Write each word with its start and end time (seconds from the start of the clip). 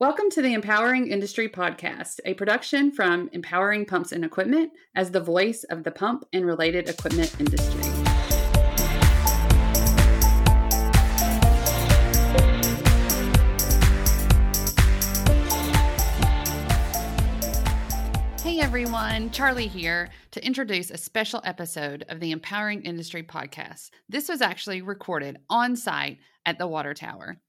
Welcome 0.00 0.30
to 0.30 0.42
the 0.42 0.54
Empowering 0.54 1.08
Industry 1.08 1.48
Podcast, 1.48 2.20
a 2.24 2.34
production 2.34 2.92
from 2.92 3.28
Empowering 3.32 3.84
Pumps 3.84 4.12
and 4.12 4.24
Equipment 4.24 4.70
as 4.94 5.10
the 5.10 5.18
voice 5.18 5.64
of 5.64 5.82
the 5.82 5.90
pump 5.90 6.24
and 6.32 6.46
related 6.46 6.88
equipment 6.88 7.34
industry. 7.40 7.82
Hey 18.40 18.60
everyone, 18.60 19.32
Charlie 19.32 19.66
here 19.66 20.10
to 20.30 20.46
introduce 20.46 20.92
a 20.92 20.96
special 20.96 21.40
episode 21.42 22.04
of 22.08 22.20
the 22.20 22.30
Empowering 22.30 22.82
Industry 22.82 23.24
Podcast. 23.24 23.90
This 24.08 24.28
was 24.28 24.42
actually 24.42 24.80
recorded 24.80 25.38
on 25.50 25.74
site 25.74 26.18
at 26.46 26.56
the 26.56 26.68
Water 26.68 26.94
Tower. 26.94 27.40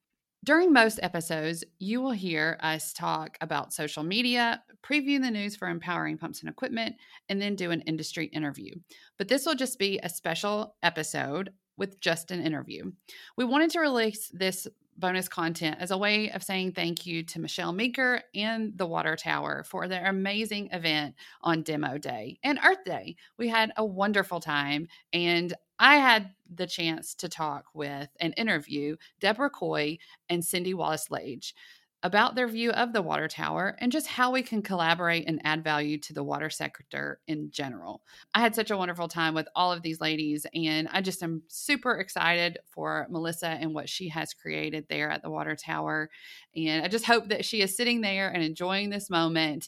During 0.46 0.71
most 0.71 1.00
episodes, 1.04 1.66
you 1.80 2.02
will 2.02 2.12
hear 2.12 2.58
us 2.62 2.94
talk 2.94 3.38
about 3.42 3.74
social 3.74 4.04
media, 4.04 4.64
preview 4.82 5.21
the 5.21 5.29
news 5.29 5.57
for 5.57 5.68
empowering 5.68 6.18
pumps 6.18 6.39
and 6.39 6.50
equipment, 6.50 6.96
and 7.28 7.42
then 7.42 7.56
do 7.56 7.71
an 7.71 7.82
industry 7.82 8.28
interview. 8.28 8.74
But 9.18 9.28
this 9.28 9.46
will 9.46 9.56
just 9.56 9.78
be 9.78 10.00
a 10.02 10.07
special 10.10 10.75
episode 10.82 11.52
with 11.78 12.00
just 12.00 12.32
an 12.32 12.42
interview. 12.42 12.92
We 13.36 13.43
wanted 13.46 13.71
to 13.71 13.82
release 13.82 14.32
this 14.34 14.65
bonus 14.98 15.29
content 15.29 15.78
as 15.79 15.92
a 15.92 15.98
way 15.98 16.29
of 16.32 16.43
saying 16.43 16.74
thank 16.74 17.06
you 17.06 17.24
to 17.24 17.40
Melissa 17.40 17.71
Meeker 17.71 18.21
and 18.36 18.78
the 18.78 18.86
Water 18.86 19.15
Tower 19.15 19.64
for 19.64 19.87
their 19.87 20.06
amazing 20.06 20.70
event 20.71 21.15
on 21.42 21.64
Demo 21.64 21.98
Day 21.98 22.37
and 22.43 22.60
Earth 22.64 22.84
Day. 22.86 23.15
We 23.37 23.50
had 23.50 23.71
a 23.78 23.86
wonderful 23.86 24.40
time, 24.40 24.87
and 25.14 25.54
I 25.79 25.97
had 25.97 26.32
the 26.54 26.68
chance 26.68 27.15
to 27.15 27.29
talk 27.29 27.65
with 27.74 28.10
and 28.20 28.33
interview 28.37 28.97
Debra 29.20 29.50
Coy 29.50 29.97
and 30.29 30.43
Cindy 30.43 30.74
Wallace 30.74 31.10
Lage 31.10 31.54
about 32.02 32.36
their 32.36 32.47
view 32.47 32.72
of 32.72 32.94
the 32.94 33.02
water 33.02 33.28
tower 33.28 33.75
and 33.80 33.92
just 33.92 34.08
how 34.08 34.31
we 34.31 34.42
can 34.42 34.61
collaborate 34.61 35.28
and 35.28 35.42
add 35.44 35.64
value 35.64 35.98
to 35.98 36.14
the 36.14 36.23
water 36.23 36.50
sector 36.50 37.20
in 37.28 37.52
general. 37.52 38.02
I 38.34 38.39
had 38.39 38.56
such 38.56 38.72
a 38.72 38.78
wonderful 38.78 39.09
time 39.09 39.34
with 39.34 39.48
all 39.54 39.73
of 39.73 39.81
these 39.81 40.00
ladies, 40.00 40.45
and 40.54 40.88
I 40.92 41.02
just 41.02 41.22
am 41.22 41.44
super 41.50 41.98
excited 41.98 42.58
for 42.70 43.06
Melissa 43.09 43.48
and 43.48 43.73
what 43.73 43.89
she 43.89 44.08
has 44.09 44.34
created 44.34 44.86
there 44.89 45.09
at 45.09 45.23
the 45.23 45.30
water 45.30 45.58
tower. 45.58 46.09
And 46.56 46.86
I 46.86 46.88
just 46.88 47.06
hope 47.06 47.28
that 47.30 47.44
she 47.44 47.61
is 47.61 47.76
sitting 47.76 48.00
there 48.00 48.30
and 48.30 48.42
enjoying 48.44 48.89
this 48.89 49.09
moment 49.09 49.67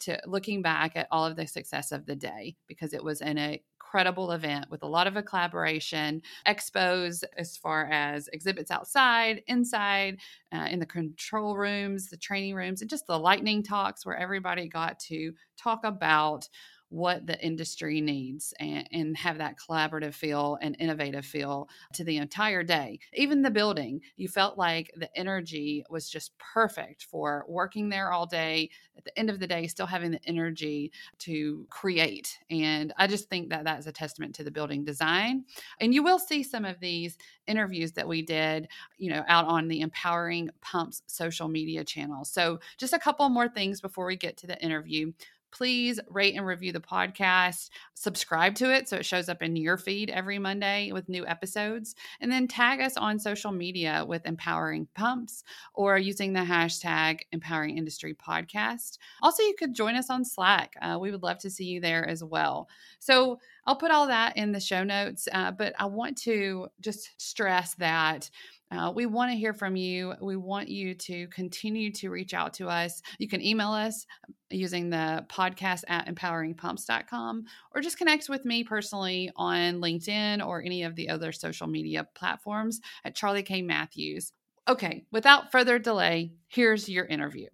to 0.00 0.20
looking 0.26 0.62
back 0.62 0.92
at 0.96 1.08
all 1.10 1.26
of 1.26 1.36
the 1.36 1.46
success 1.46 1.92
of 1.92 2.06
the 2.06 2.16
day 2.16 2.56
because 2.66 2.92
it 2.92 3.02
was 3.02 3.20
in 3.20 3.38
a 3.38 3.62
incredible 3.90 4.30
event 4.30 4.66
with 4.70 4.84
a 4.84 4.86
lot 4.86 5.08
of 5.08 5.16
a 5.16 5.22
collaboration, 5.22 6.22
expos 6.46 7.24
as 7.36 7.56
far 7.56 7.86
as 7.90 8.28
exhibits 8.28 8.70
outside, 8.70 9.42
inside, 9.48 10.16
uh, 10.54 10.68
in 10.70 10.78
the 10.78 10.86
control 10.86 11.56
rooms, 11.56 12.08
the 12.08 12.16
training 12.16 12.54
rooms, 12.54 12.82
and 12.82 12.90
just 12.90 13.06
the 13.08 13.18
lightning 13.18 13.64
talks 13.64 14.06
where 14.06 14.16
everybody 14.16 14.68
got 14.68 15.00
to 15.00 15.32
talk 15.56 15.80
about 15.82 16.48
what 16.90 17.24
the 17.24 17.40
industry 17.44 18.00
needs 18.00 18.52
and, 18.58 18.86
and, 18.92 19.16
have 19.16 19.38
that 19.38 19.56
collaborative 19.56 20.14
feel 20.14 20.58
and 20.60 20.76
innovative 20.80 21.24
feel 21.24 21.68
to 21.92 22.04
the 22.04 22.16
entire 22.16 22.62
day. 22.62 22.98
Even 23.14 23.42
the 23.42 23.50
building, 23.50 24.00
you 24.16 24.28
felt 24.28 24.58
like 24.58 24.92
the 24.96 25.08
energy 25.16 25.84
was 25.88 26.08
just 26.10 26.32
perfect 26.38 27.04
for 27.04 27.44
working 27.48 27.88
there 27.88 28.12
all 28.12 28.26
day. 28.26 28.70
At 28.96 29.04
the 29.04 29.16
end 29.18 29.30
of 29.30 29.38
the 29.38 29.46
day, 29.46 29.66
still 29.66 29.86
having 29.86 30.10
the 30.10 30.20
energy 30.26 30.90
to 31.20 31.66
create. 31.70 32.38
And 32.50 32.92
I 32.96 33.06
just 33.06 33.28
think 33.28 33.50
that 33.50 33.64
that's 33.64 33.86
a 33.86 33.92
testament 33.92 34.34
to 34.36 34.44
the 34.44 34.50
building 34.50 34.84
design. 34.84 35.44
And 35.80 35.94
you 35.94 36.02
will 36.02 36.18
see 36.18 36.42
some 36.42 36.64
of 36.64 36.80
these 36.80 37.16
interviews 37.46 37.92
that 37.92 38.08
we 38.08 38.22
did, 38.22 38.68
you 38.98 39.10
know, 39.10 39.24
out 39.28 39.46
on 39.46 39.68
the 39.68 39.80
Empowering 39.80 40.50
Pumps 40.60 41.02
social 41.06 41.48
media 41.48 41.84
channel. 41.84 42.24
So 42.24 42.58
just 42.78 42.92
a 42.92 42.98
couple 42.98 43.28
more 43.28 43.48
things 43.48 43.80
before 43.80 44.06
we 44.06 44.16
get 44.16 44.36
to 44.38 44.46
the 44.46 44.60
interview 44.62 45.12
please 45.52 46.00
rate 46.08 46.34
and 46.34 46.46
review 46.46 46.72
the 46.72 46.80
podcast, 46.80 47.70
subscribe 47.94 48.54
to 48.56 48.72
it 48.74 48.88
so 48.88 48.96
it 48.96 49.04
shows 49.04 49.28
up 49.28 49.42
in 49.42 49.56
your 49.56 49.76
feed 49.76 50.10
every 50.10 50.38
Monday 50.38 50.90
with 50.92 51.08
new 51.08 51.26
episodes, 51.26 51.94
and 52.20 52.30
then 52.30 52.48
tag 52.48 52.80
us 52.80 52.96
on 52.96 53.18
social 53.18 53.52
media 53.52 54.04
with 54.06 54.26
Empowering 54.26 54.88
Pumps 54.94 55.44
or 55.74 55.98
using 55.98 56.32
the 56.32 56.40
hashtag 56.40 57.20
Empowering 57.32 57.76
Industry 57.76 58.14
Podcast. 58.14 58.98
Also, 59.22 59.42
you 59.42 59.54
could 59.58 59.74
join 59.74 59.96
us 59.96 60.10
on 60.10 60.24
Slack. 60.24 60.74
Uh, 60.80 60.98
we 61.00 61.10
would 61.10 61.22
love 61.22 61.38
to 61.38 61.50
see 61.50 61.64
you 61.64 61.80
there 61.80 62.08
as 62.08 62.22
well. 62.24 62.68
So, 62.98 63.38
I'll 63.70 63.76
put 63.76 63.92
all 63.92 64.08
that 64.08 64.36
in 64.36 64.50
the 64.50 64.58
show 64.58 64.82
notes, 64.82 65.28
uh, 65.32 65.52
but 65.52 65.74
I 65.78 65.84
want 65.84 66.18
to 66.22 66.66
just 66.80 67.10
stress 67.18 67.74
that 67.76 68.28
uh, 68.72 68.90
we 68.92 69.06
want 69.06 69.30
to 69.30 69.38
hear 69.38 69.52
from 69.54 69.76
you. 69.76 70.12
We 70.20 70.34
want 70.34 70.68
you 70.68 70.92
to 70.96 71.28
continue 71.28 71.92
to 71.92 72.10
reach 72.10 72.34
out 72.34 72.52
to 72.54 72.68
us. 72.68 73.00
You 73.20 73.28
can 73.28 73.40
email 73.40 73.68
us 73.68 74.06
using 74.50 74.90
the 74.90 75.24
podcast 75.30 75.84
at 75.86 76.08
empoweringpumps.com 76.12 77.44
or 77.72 77.80
just 77.80 77.96
connect 77.96 78.28
with 78.28 78.44
me 78.44 78.64
personally 78.64 79.30
on 79.36 79.80
LinkedIn 79.80 80.44
or 80.44 80.64
any 80.64 80.82
of 80.82 80.96
the 80.96 81.08
other 81.08 81.30
social 81.30 81.68
media 81.68 82.08
platforms 82.16 82.80
at 83.04 83.14
Charlie 83.14 83.44
K. 83.44 83.62
Matthews. 83.62 84.32
Okay, 84.66 85.04
without 85.12 85.52
further 85.52 85.78
delay, 85.78 86.32
here's 86.48 86.88
your 86.88 87.04
interview. 87.04 87.46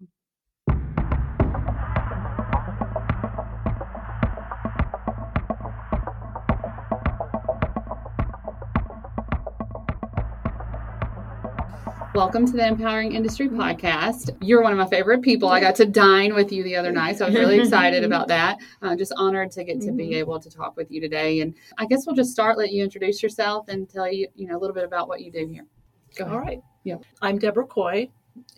Welcome 12.17 12.47
to 12.47 12.53
the 12.53 12.65
Empowering 12.65 13.11
Industry 13.11 13.47
Podcast. 13.47 14.35
You're 14.41 14.63
one 14.63 14.71
of 14.71 14.77
my 14.79 14.87
favorite 14.87 15.21
people. 15.21 15.49
I 15.49 15.59
got 15.59 15.75
to 15.75 15.85
dine 15.85 16.33
with 16.33 16.51
you 16.51 16.63
the 16.63 16.75
other 16.75 16.91
night, 16.91 17.19
so 17.19 17.25
I 17.25 17.29
was 17.29 17.37
really 17.37 17.59
excited 17.61 18.03
about 18.03 18.27
that. 18.29 18.57
I'm 18.81 18.93
uh, 18.93 18.95
just 18.95 19.13
honored 19.17 19.51
to 19.51 19.63
get 19.63 19.79
to 19.81 19.91
be 19.91 20.05
mm-hmm. 20.05 20.13
able 20.15 20.39
to 20.39 20.49
talk 20.49 20.75
with 20.75 20.89
you 20.89 20.99
today. 20.99 21.41
And 21.41 21.53
I 21.77 21.85
guess 21.85 22.07
we'll 22.07 22.15
just 22.15 22.31
start, 22.31 22.57
let 22.57 22.71
you 22.71 22.83
introduce 22.83 23.21
yourself 23.21 23.67
and 23.67 23.87
tell 23.87 24.11
you, 24.11 24.27
you 24.33 24.47
know, 24.47 24.57
a 24.57 24.59
little 24.59 24.73
bit 24.73 24.83
about 24.83 25.07
what 25.07 25.21
you 25.21 25.31
do 25.31 25.47
here. 25.47 25.67
Go 26.15 26.25
All 26.25 26.39
right. 26.39 26.59
Yeah. 26.83 26.95
I'm 27.21 27.37
Debra 27.37 27.67
Coy, 27.67 28.09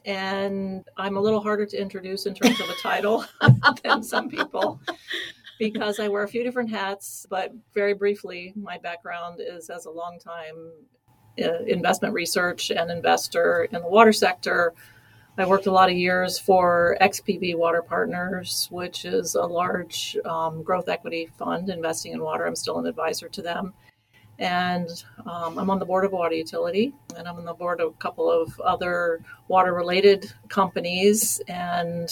and 0.05 0.87
I'm 0.95 1.17
a 1.17 1.21
little 1.21 1.41
harder 1.41 1.65
to 1.65 1.77
introduce 1.77 2.27
in 2.27 2.35
terms 2.35 2.61
of 2.61 2.69
a 2.69 2.75
title 2.75 3.25
than 3.83 4.03
some 4.03 4.29
people 4.29 4.79
because 5.59 5.99
I 5.99 6.07
wear 6.07 6.23
a 6.23 6.29
few 6.29 6.45
different 6.45 6.69
hats. 6.69 7.27
But 7.29 7.53
very 7.73 7.93
briefly, 7.93 8.53
my 8.55 8.77
background 8.77 9.41
is 9.45 9.69
as 9.69 9.83
a 9.83 9.91
long 9.91 10.17
time 10.17 10.71
uh, 10.97 10.98
investment 11.67 12.13
research 12.13 12.69
and 12.69 12.91
investor 12.91 13.67
in 13.71 13.81
the 13.81 13.87
water 13.87 14.13
sector. 14.13 14.73
I 15.37 15.45
worked 15.45 15.67
a 15.67 15.71
lot 15.71 15.89
of 15.89 15.95
years 15.95 16.37
for 16.37 16.97
XPV 16.99 17.57
Water 17.57 17.81
Partners, 17.81 18.67
which 18.71 19.05
is 19.05 19.35
a 19.35 19.45
large 19.45 20.17
um, 20.25 20.63
growth 20.63 20.89
equity 20.89 21.29
fund 21.37 21.69
investing 21.69 22.11
in 22.11 22.21
water. 22.21 22.45
I'm 22.45 22.57
still 22.57 22.77
an 22.77 22.85
advisor 22.85 23.29
to 23.29 23.41
them. 23.41 23.73
And 24.37 24.89
um, 25.25 25.57
I'm 25.57 25.69
on 25.69 25.79
the 25.79 25.85
board 25.85 26.05
of 26.05 26.13
a 26.13 26.15
water 26.15 26.35
utility, 26.35 26.93
and 27.15 27.27
I'm 27.27 27.37
on 27.37 27.45
the 27.45 27.53
board 27.53 27.79
of 27.79 27.91
a 27.91 27.97
couple 27.97 28.29
of 28.29 28.59
other 28.59 29.21
water 29.47 29.73
related 29.73 30.31
companies. 30.49 31.41
And 31.47 32.09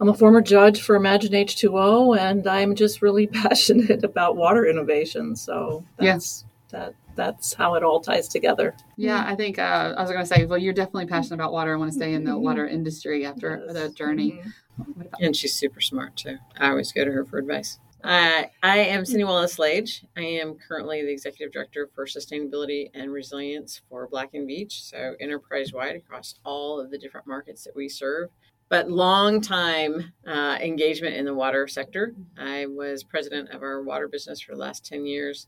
I'm 0.00 0.08
a 0.08 0.14
former 0.14 0.40
judge 0.40 0.82
for 0.82 0.96
Imagine 0.96 1.32
H2O, 1.32 2.18
and 2.18 2.46
I'm 2.46 2.74
just 2.74 3.02
really 3.02 3.26
passionate 3.42 4.02
about 4.02 4.36
water 4.36 4.66
innovation. 4.66 5.36
So 5.36 5.84
that's 5.96 6.44
yeah. 6.72 6.78
that 6.78 6.94
that's 7.14 7.54
how 7.54 7.74
it 7.74 7.82
all 7.82 8.00
ties 8.00 8.28
together. 8.28 8.74
Yeah, 8.96 9.24
I 9.26 9.34
think 9.34 9.58
uh, 9.58 9.94
I 9.96 10.00
was 10.00 10.10
going 10.10 10.22
to 10.22 10.26
say, 10.26 10.44
well, 10.44 10.58
you're 10.58 10.72
definitely 10.72 11.06
passionate 11.06 11.36
about 11.36 11.52
water. 11.52 11.74
I 11.74 11.76
want 11.76 11.92
to 11.92 11.96
stay 11.96 12.14
in 12.14 12.24
the 12.24 12.32
mm-hmm. 12.32 12.42
water 12.42 12.66
industry 12.66 13.24
after 13.26 13.62
yes. 13.66 13.74
the 13.74 13.88
journey. 13.90 14.42
Mm-hmm. 14.80 15.02
And 15.20 15.36
she's 15.36 15.54
super 15.54 15.80
smart 15.80 16.16
too. 16.16 16.38
I 16.58 16.70
always 16.70 16.92
go 16.92 17.04
to 17.04 17.12
her 17.12 17.24
for 17.24 17.38
advice. 17.38 17.78
Uh, 18.04 18.44
I 18.62 18.78
am 18.80 19.06
Cindy 19.06 19.24
Wallace 19.24 19.58
Lage. 19.58 20.04
I 20.14 20.20
am 20.20 20.56
currently 20.56 21.00
the 21.00 21.10
executive 21.10 21.54
director 21.54 21.88
for 21.94 22.04
sustainability 22.04 22.90
and 22.92 23.10
resilience 23.10 23.80
for 23.88 24.06
Black 24.08 24.34
and 24.34 24.46
Veatch, 24.46 24.72
so 24.72 25.14
enterprise 25.20 25.72
wide 25.72 25.96
across 25.96 26.34
all 26.44 26.78
of 26.78 26.90
the 26.90 26.98
different 26.98 27.26
markets 27.26 27.64
that 27.64 27.74
we 27.74 27.88
serve. 27.88 28.28
But 28.68 28.90
long 28.90 29.40
time 29.40 30.12
uh, 30.26 30.58
engagement 30.60 31.16
in 31.16 31.24
the 31.24 31.32
water 31.32 31.66
sector. 31.66 32.14
I 32.36 32.66
was 32.66 33.02
president 33.02 33.50
of 33.50 33.62
our 33.62 33.82
water 33.82 34.06
business 34.06 34.38
for 34.38 34.52
the 34.52 34.60
last 34.60 34.84
10 34.84 35.06
years 35.06 35.46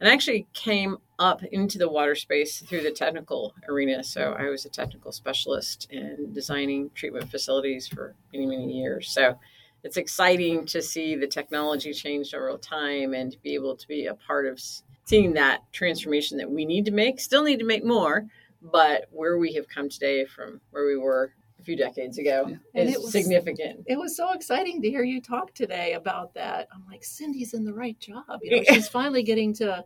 and 0.00 0.08
I 0.08 0.12
actually 0.12 0.46
came 0.52 0.98
up 1.18 1.42
into 1.44 1.78
the 1.78 1.88
water 1.88 2.14
space 2.14 2.60
through 2.60 2.82
the 2.82 2.90
technical 2.90 3.54
arena. 3.68 4.04
So 4.04 4.36
I 4.38 4.48
was 4.48 4.64
a 4.64 4.68
technical 4.68 5.10
specialist 5.10 5.88
in 5.90 6.32
designing 6.32 6.90
treatment 6.94 7.30
facilities 7.30 7.88
for 7.88 8.14
many, 8.32 8.46
many 8.46 8.72
years. 8.72 9.10
So 9.10 9.38
it's 9.82 9.96
exciting 9.96 10.66
to 10.66 10.82
see 10.82 11.16
the 11.16 11.26
technology 11.26 11.92
change 11.92 12.34
over 12.34 12.56
time 12.58 13.14
and 13.14 13.32
to 13.32 13.38
be 13.38 13.54
able 13.54 13.76
to 13.76 13.88
be 13.88 14.06
a 14.06 14.14
part 14.14 14.46
of 14.46 14.60
seeing 15.04 15.32
that 15.32 15.60
transformation 15.72 16.38
that 16.38 16.50
we 16.50 16.64
need 16.64 16.84
to 16.84 16.92
make. 16.92 17.18
Still 17.18 17.42
need 17.42 17.58
to 17.58 17.64
make 17.64 17.84
more, 17.84 18.26
but 18.62 19.06
where 19.10 19.38
we 19.38 19.52
have 19.54 19.68
come 19.68 19.88
today 19.88 20.24
from 20.24 20.60
where 20.70 20.86
we 20.86 20.96
were 20.96 21.32
few 21.68 21.76
decades 21.76 22.16
ago 22.16 22.46
yeah. 22.48 22.82
is 22.82 22.94
it 22.94 23.02
was, 23.02 23.12
significant. 23.12 23.84
It 23.86 23.98
was 23.98 24.16
so 24.16 24.32
exciting 24.32 24.80
to 24.80 24.88
hear 24.88 25.02
you 25.02 25.20
talk 25.20 25.52
today 25.52 25.92
about 25.92 26.32
that. 26.32 26.66
I'm 26.72 26.82
like, 26.90 27.04
Cindy's 27.04 27.52
in 27.52 27.62
the 27.62 27.74
right 27.74 27.98
job. 28.00 28.24
You 28.40 28.56
know, 28.56 28.62
she's 28.72 28.88
finally 28.88 29.22
getting 29.22 29.52
to 29.54 29.84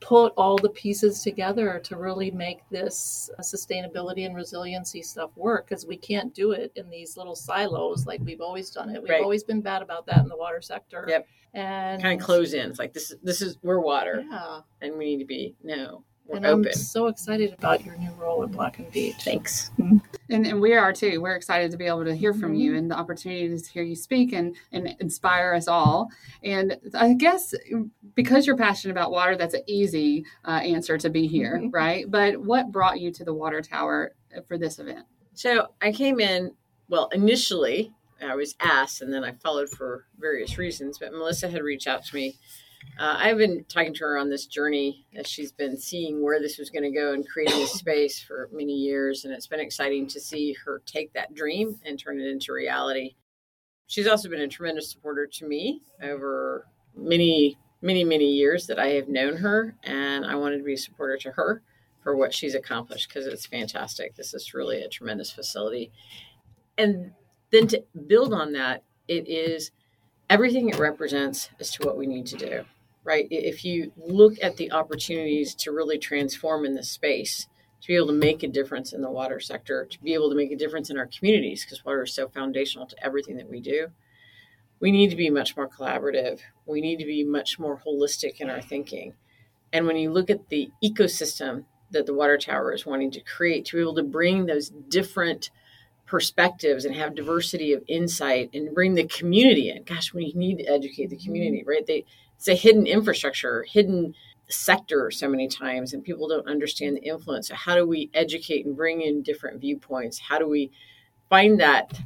put 0.00 0.32
all 0.36 0.56
the 0.56 0.68
pieces 0.68 1.24
together 1.24 1.80
to 1.82 1.96
really 1.96 2.30
make 2.30 2.60
this 2.70 3.28
uh, 3.36 3.42
sustainability 3.42 4.24
and 4.24 4.36
resiliency 4.36 5.02
stuff 5.02 5.30
work 5.36 5.68
because 5.68 5.84
we 5.84 5.96
can't 5.96 6.32
do 6.32 6.52
it 6.52 6.70
in 6.76 6.88
these 6.90 7.16
little 7.16 7.34
silos 7.34 8.06
like 8.06 8.20
we've 8.22 8.40
always 8.40 8.70
done 8.70 8.90
it. 8.90 9.02
We've 9.02 9.10
Right. 9.10 9.22
always 9.22 9.42
been 9.42 9.62
bad 9.62 9.82
about 9.82 10.06
that 10.06 10.18
in 10.18 10.28
the 10.28 10.36
water 10.36 10.62
sector. 10.62 11.06
Yep. 11.08 11.26
And 11.54 12.02
kind 12.02 12.20
of 12.20 12.24
close 12.24 12.52
in. 12.52 12.70
It's 12.70 12.78
like 12.78 12.92
this 12.92 13.10
is 13.10 13.18
this 13.24 13.42
is 13.42 13.58
we're 13.62 13.80
water, 13.80 14.24
Yeah. 14.30 14.60
and 14.80 14.96
we 14.96 15.06
need 15.06 15.18
to 15.18 15.24
be 15.24 15.56
no, 15.64 16.04
we're 16.26 16.36
And 16.36 16.46
open. 16.46 16.66
I'm 16.66 16.72
so 16.72 17.06
excited 17.06 17.52
about 17.56 17.84
your 17.84 17.96
new 17.96 18.10
role 18.12 18.42
at 18.42 18.50
Black 18.50 18.78
and 18.78 18.90
Veatch. 18.92 19.22
Thanks. 19.22 19.70
And, 19.78 20.00
and 20.46 20.60
we 20.60 20.74
are 20.74 20.92
too. 20.92 21.20
We're 21.20 21.36
excited 21.36 21.70
to 21.70 21.76
be 21.76 21.86
able 21.86 22.04
to 22.04 22.14
hear 22.14 22.32
from 22.32 22.52
Mm-hmm. 22.52 22.60
you 22.60 22.76
and 22.76 22.90
the 22.90 22.96
opportunity 22.96 23.56
to 23.56 23.70
hear 23.70 23.82
you 23.82 23.94
speak 23.96 24.32
and, 24.32 24.56
and 24.72 24.96
inspire 25.00 25.54
us 25.54 25.68
all. 25.68 26.08
And 26.42 26.76
I 26.94 27.14
guess 27.14 27.54
because 28.14 28.46
you're 28.46 28.56
passionate 28.56 28.92
about 28.92 29.10
water, 29.12 29.36
that's 29.36 29.54
an 29.54 29.62
easy 29.66 30.24
uh, 30.44 30.50
answer 30.62 30.98
to 30.98 31.10
be 31.10 31.26
here, 31.26 31.58
Mhm. 31.62 31.72
right? 31.72 32.10
But 32.10 32.36
what 32.38 32.72
brought 32.72 33.00
you 33.00 33.10
to 33.12 33.24
the 33.24 33.34
water 33.34 33.60
tower 33.62 34.14
for 34.48 34.58
this 34.58 34.78
event? 34.78 35.06
So 35.34 35.68
I 35.80 35.92
came 35.92 36.18
in. 36.20 36.52
Well, 36.88 37.08
initially 37.12 37.92
I 38.22 38.34
was 38.34 38.54
asked, 38.60 39.02
and 39.02 39.12
then 39.12 39.22
I 39.24 39.32
followed 39.32 39.68
for 39.68 40.06
various 40.18 40.56
reasons. 40.56 40.98
But 40.98 41.12
Melissa 41.12 41.48
had 41.48 41.62
reached 41.62 41.86
out 41.86 42.04
to 42.06 42.14
me. 42.14 42.36
Uh, 42.98 43.16
I've 43.18 43.36
been 43.36 43.64
talking 43.64 43.92
to 43.94 44.04
her 44.04 44.18
on 44.18 44.30
this 44.30 44.46
journey 44.46 45.06
as 45.14 45.26
she's 45.26 45.52
been 45.52 45.76
seeing 45.76 46.22
where 46.22 46.40
this 46.40 46.58
was 46.58 46.70
going 46.70 46.82
to 46.82 46.90
go 46.90 47.12
and 47.12 47.28
creating 47.28 47.58
this 47.58 47.74
space 47.74 48.22
for 48.22 48.48
many 48.52 48.72
years, 48.72 49.24
and 49.24 49.34
it's 49.34 49.46
been 49.46 49.60
exciting 49.60 50.06
to 50.08 50.20
see 50.20 50.56
her 50.64 50.82
take 50.86 51.12
that 51.12 51.34
dream 51.34 51.78
and 51.84 51.98
turn 51.98 52.20
it 52.20 52.26
into 52.26 52.52
reality. 52.52 53.14
She's 53.86 54.06
also 54.06 54.28
been 54.28 54.40
a 54.40 54.48
tremendous 54.48 54.90
supporter 54.90 55.26
to 55.26 55.46
me 55.46 55.82
over 56.02 56.66
many, 56.96 57.58
many, 57.82 58.02
many 58.02 58.32
years 58.32 58.66
that 58.66 58.78
I 58.78 58.88
have 58.88 59.08
known 59.08 59.36
her, 59.36 59.76
and 59.84 60.24
I 60.24 60.34
wanted 60.34 60.58
to 60.58 60.64
be 60.64 60.74
a 60.74 60.78
supporter 60.78 61.18
to 61.18 61.32
her 61.32 61.62
for 62.02 62.16
what 62.16 62.32
she's 62.32 62.54
accomplished 62.54 63.08
because 63.08 63.26
it's 63.26 63.46
fantastic. 63.46 64.14
This 64.14 64.32
is 64.32 64.54
really 64.54 64.82
a 64.82 64.88
tremendous 64.88 65.30
facility. 65.30 65.92
And 66.78 67.12
then 67.50 67.66
to 67.68 67.84
build 68.06 68.32
on 68.32 68.52
that, 68.52 68.82
it 69.08 69.28
is 69.28 69.70
everything 70.30 70.68
it 70.68 70.78
represents 70.78 71.50
as 71.60 71.70
to 71.72 71.86
what 71.86 71.96
we 71.96 72.06
need 72.06 72.26
to 72.26 72.36
do, 72.36 72.64
right? 73.06 73.28
If 73.30 73.64
you 73.64 73.92
look 73.96 74.34
at 74.42 74.56
the 74.56 74.72
opportunities 74.72 75.54
to 75.54 75.70
really 75.70 75.96
transform 75.96 76.66
in 76.66 76.74
this 76.74 76.90
space, 76.90 77.46
to 77.80 77.88
be 77.88 77.94
able 77.94 78.08
to 78.08 78.12
make 78.12 78.42
a 78.42 78.48
difference 78.48 78.92
in 78.92 79.00
the 79.00 79.10
water 79.10 79.38
sector, 79.38 79.86
to 79.86 80.02
be 80.02 80.12
able 80.12 80.28
to 80.28 80.36
make 80.36 80.50
a 80.50 80.56
difference 80.56 80.90
in 80.90 80.98
our 80.98 81.06
communities, 81.06 81.64
because 81.64 81.84
water 81.84 82.02
is 82.02 82.12
so 82.12 82.28
foundational 82.28 82.86
to 82.86 83.04
everything 83.04 83.36
that 83.36 83.48
we 83.48 83.60
do, 83.60 83.88
we 84.80 84.90
need 84.90 85.10
to 85.10 85.16
be 85.16 85.30
much 85.30 85.56
more 85.56 85.68
collaborative. 85.68 86.40
We 86.66 86.80
need 86.80 86.98
to 86.98 87.06
be 87.06 87.22
much 87.22 87.58
more 87.58 87.80
holistic 87.86 88.40
in 88.40 88.50
our 88.50 88.60
thinking. 88.60 89.14
And 89.72 89.86
when 89.86 89.96
you 89.96 90.10
look 90.10 90.28
at 90.28 90.48
the 90.48 90.70
ecosystem 90.82 91.64
that 91.92 92.06
the 92.06 92.14
water 92.14 92.36
tower 92.36 92.72
is 92.72 92.84
wanting 92.84 93.12
to 93.12 93.20
create, 93.20 93.66
to 93.66 93.76
be 93.76 93.82
able 93.82 93.94
to 93.94 94.02
bring 94.02 94.46
those 94.46 94.70
different 94.88 95.50
perspectives 96.06 96.84
and 96.84 96.94
have 96.94 97.14
diversity 97.14 97.72
of 97.72 97.82
insight 97.88 98.50
and 98.54 98.74
bring 98.74 98.94
the 98.94 99.04
community 99.06 99.70
in. 99.70 99.82
Gosh, 99.82 100.14
we 100.14 100.32
need 100.34 100.58
to 100.58 100.64
educate 100.64 101.10
the 101.10 101.16
community, 101.16 101.64
right? 101.66 101.86
They 101.86 102.04
it's 102.36 102.48
a 102.48 102.54
hidden 102.54 102.86
infrastructure, 102.86 103.62
hidden 103.62 104.14
sector 104.48 105.10
so 105.10 105.28
many 105.28 105.48
times, 105.48 105.92
and 105.92 106.04
people 106.04 106.28
don't 106.28 106.46
understand 106.48 106.96
the 106.96 107.00
influence. 107.00 107.48
So 107.48 107.54
how 107.54 107.74
do 107.74 107.86
we 107.86 108.10
educate 108.14 108.66
and 108.66 108.76
bring 108.76 109.00
in 109.02 109.22
different 109.22 109.60
viewpoints? 109.60 110.18
How 110.18 110.38
do 110.38 110.48
we 110.48 110.70
find 111.28 111.58
that? 111.60 111.98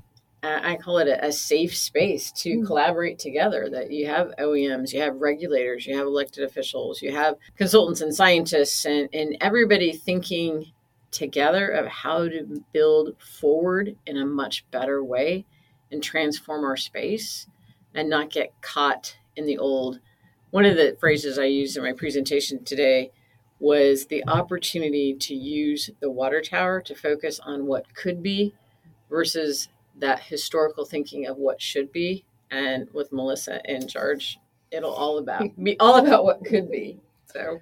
Uh, 0.43 0.59
I 0.63 0.77
call 0.77 0.97
it 0.99 1.09
a, 1.09 1.27
a 1.27 1.33
safe 1.33 1.77
space 1.77 2.33
to 2.33 2.59
Mm. 2.59 2.67
collaborate 2.67 3.19
together. 3.19 3.69
That 3.71 3.91
you 3.91 4.07
have 4.07 4.33
OEMs, 4.39 4.93
you 4.95 5.01
have 5.03 5.17
regulators, 5.17 5.87
you 5.87 5.97
have 5.97 6.07
elected 6.07 6.45
officials, 6.45 7.03
you 7.03 7.13
have 7.13 7.35
consultants 7.57 8.01
and 8.01 8.15
scientists, 8.15 8.87
and, 8.87 9.09
and 9.13 9.37
everybody 9.43 9.93
thinking 9.93 10.73
together 11.11 11.69
of 11.69 11.87
how 11.87 12.29
to 12.29 12.65
build 12.73 13.17
forward 13.21 13.97
in 14.07 14.17
a 14.19 14.27
much 14.27 14.65
better 14.71 15.03
way 15.03 15.45
and 15.91 16.03
transform 16.03 16.65
our 16.65 16.77
space 16.77 17.47
and 17.95 18.09
not 18.09 18.31
get 18.31 18.53
caught 18.63 19.17
in 19.37 19.47
the 19.47 19.59
old. 19.59 20.01
One 20.51 20.65
of 20.65 20.77
the 20.77 20.97
phrases 21.01 21.39
I 21.39 21.45
used 21.45 21.77
in 21.77 21.83
my 21.83 21.93
presentation 21.93 22.65
today 22.65 23.11
was 23.59 24.07
the 24.07 24.25
opportunity 24.27 25.15
to 25.15 25.35
use 25.35 25.91
the 26.01 26.11
water 26.11 26.41
tower 26.41 26.81
to 26.81 26.95
focus 26.95 27.41
on 27.41 27.67
what 27.67 27.93
could 27.95 28.23
be 28.23 28.55
versus 29.11 29.69
that 29.99 30.21
historical 30.21 30.85
thinking 30.85 31.27
of 31.27 31.37
what 31.37 31.61
should 31.61 31.93
be. 31.93 32.25
And 32.51 32.89
with 32.93 33.13
Melissa 33.13 33.61
in 33.71 33.87
charge, 33.87 34.39
it'll 34.71 34.93
all 34.93 35.19
about 35.19 35.43
be 35.63 35.79
all 35.79 35.97
about 35.97 36.25
what 36.25 36.45
could 36.45 36.71
be. 36.71 36.99
So 37.27 37.61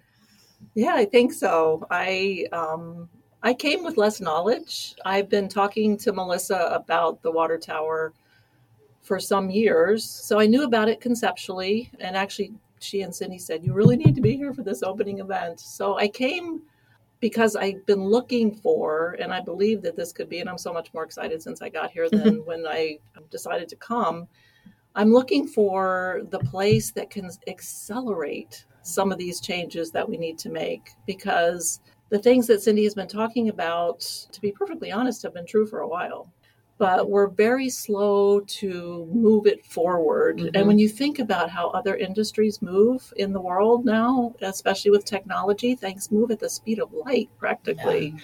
Yeah, 0.75 0.95
I 0.95 1.05
think 1.05 1.33
so. 1.33 1.87
I 1.91 2.47
um, 2.53 3.09
I 3.43 3.55
came 3.55 3.85
with 3.85 3.97
less 3.97 4.21
knowledge. 4.21 4.95
I've 5.05 5.29
been 5.29 5.49
talking 5.49 5.97
to 5.99 6.13
Melissa 6.13 6.71
about 6.73 7.23
the 7.23 7.31
water 7.31 7.59
tower 7.59 8.13
for 9.03 9.21
some 9.21 9.49
years, 9.49 10.05
so 10.05 10.39
I 10.41 10.47
knew 10.47 10.65
about 10.65 10.89
it 10.89 11.01
conceptually. 11.01 11.91
And 12.01 12.17
actually, 12.17 12.53
she 12.81 13.03
and 13.03 13.15
Cindy 13.15 13.39
said, 13.39 13.65
"You 13.65 13.73
really 13.73 13.97
need 13.97 14.15
to 14.17 14.21
be 14.21 14.37
here 14.37 14.53
for 14.53 14.63
this 14.63 14.83
opening 14.83 15.21
event." 15.21 15.61
So 15.61 15.97
I 15.97 16.09
came 16.09 16.63
because 17.21 17.57
I've 17.57 17.85
been 17.87 18.05
looking 18.05 18.55
for, 18.55 19.17
and 19.21 19.33
I 19.33 19.41
believe 19.41 19.83
that 19.83 19.97
this 19.97 20.13
could 20.13 20.29
be, 20.29 20.41
and 20.41 20.49
I'm 20.49 20.59
so 20.59 20.73
much 20.73 20.93
more 20.95 21.05
excited 21.05 21.43
since 21.43 21.63
I 21.63 21.69
got 21.69 21.91
here 21.91 22.07
mm-hmm. 22.07 22.25
than 22.25 22.45
when 22.45 22.67
I 22.67 22.99
decided 23.31 23.69
to 23.71 23.77
come. 23.77 24.29
I'm 24.95 25.13
looking 25.13 25.47
for 25.47 26.23
the 26.31 26.39
place 26.41 26.91
that 26.93 27.11
can 27.11 27.31
accelerate 27.47 28.65
some 28.83 29.13
of 29.13 29.19
these 29.19 29.41
changes 29.41 29.91
that 29.93 30.09
we 30.09 30.17
need 30.17 30.39
to 30.39 30.49
make 30.49 30.91
because 31.07 31.81
the 32.11 32.19
things 32.19 32.47
that 32.47 32.63
Cindy 32.63 32.85
has 32.85 32.95
been 32.95 33.09
talking 33.09 33.49
about, 33.49 34.01
to 34.33 34.41
be 34.41 34.53
perfectly 34.53 34.91
honest, 34.91 35.23
have 35.23 35.35
been 35.35 35.47
true 35.47 35.67
for 35.67 35.81
a 35.81 35.89
while. 35.89 36.33
But 36.79 37.11
we're 37.11 37.27
very 37.27 37.69
slow 37.69 38.41
to 38.41 39.09
move 39.13 39.47
it 39.47 39.65
forward. 39.65 40.39
Mhm. 40.39 40.51
And 40.55 40.69
when 40.69 40.79
you 40.79 40.89
think 40.89 41.19
about 41.19 41.51
how 41.51 41.71
other 41.71 41.97
industries 41.97 42.63
move 42.63 43.13
in 43.17 43.33
the 43.33 43.41
world 43.41 43.85
now, 43.85 44.35
especially 44.41 44.93
with 44.93 45.05
technology, 45.05 45.75
things 45.75 46.13
move 46.13 46.31
at 46.31 46.39
the 46.39 46.49
speed 46.49 46.79
of 46.79 46.93
light 46.93 47.31
practically. 47.37 48.15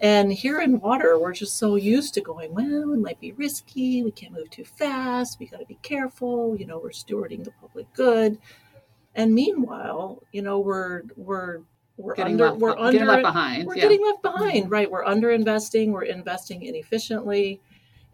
And 0.00 0.32
here 0.32 0.60
in 0.60 0.78
water, 0.78 1.18
we're 1.18 1.32
just 1.32 1.56
so 1.56 1.74
used 1.74 2.14
to 2.14 2.20
going, 2.20 2.54
well, 2.54 2.92
it 2.92 3.00
might 3.00 3.18
be 3.18 3.32
risky. 3.32 4.04
We 4.04 4.12
can't 4.12 4.32
move 4.32 4.48
too 4.48 4.64
fast. 4.64 5.40
We 5.40 5.46
got 5.46 5.58
to 5.58 5.66
be 5.66 5.78
careful. 5.82 6.56
You 6.56 6.66
know, 6.66 6.78
we're 6.78 6.90
stewarding 6.90 7.42
the 7.42 7.50
public 7.60 7.92
good. 7.94 8.38
And 9.16 9.34
meanwhile, 9.34 10.22
you 10.30 10.42
know, 10.42 10.60
we're 10.60 11.02
we're 11.16 11.62
we're 11.98 12.14
Getting, 12.14 12.34
under 12.34 12.50
left, 12.50 12.58
we're 12.60 12.74
getting 12.76 13.00
under 13.02 13.12
left 13.12 13.22
behind. 13.22 13.66
we're 13.66 13.76
yeah. 13.76 13.82
getting 13.82 14.04
left 14.04 14.22
behind, 14.22 14.64
mm-hmm. 14.64 14.72
right? 14.72 14.90
We're 14.90 15.04
under 15.04 15.30
investing. 15.32 15.92
We're 15.92 16.04
investing 16.04 16.62
inefficiently. 16.62 17.60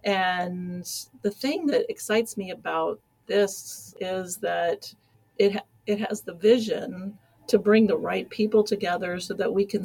And 0.05 0.85
the 1.23 1.31
thing 1.31 1.67
that 1.67 1.89
excites 1.91 2.37
me 2.37 2.51
about 2.51 3.01
this 3.27 3.95
is 4.01 4.37
that 4.39 4.93
it 5.39 5.57
it 5.87 6.01
has 6.01 6.23
the 6.23 6.35
vision 6.35 7.17
to 7.47 7.59
bring 7.59 7.87
the 7.87 7.97
right 7.97 8.29
people 8.31 8.65
together 8.65 9.21
so 9.21 9.35
that 9.35 9.53
we 9.53 9.67
can 9.67 9.85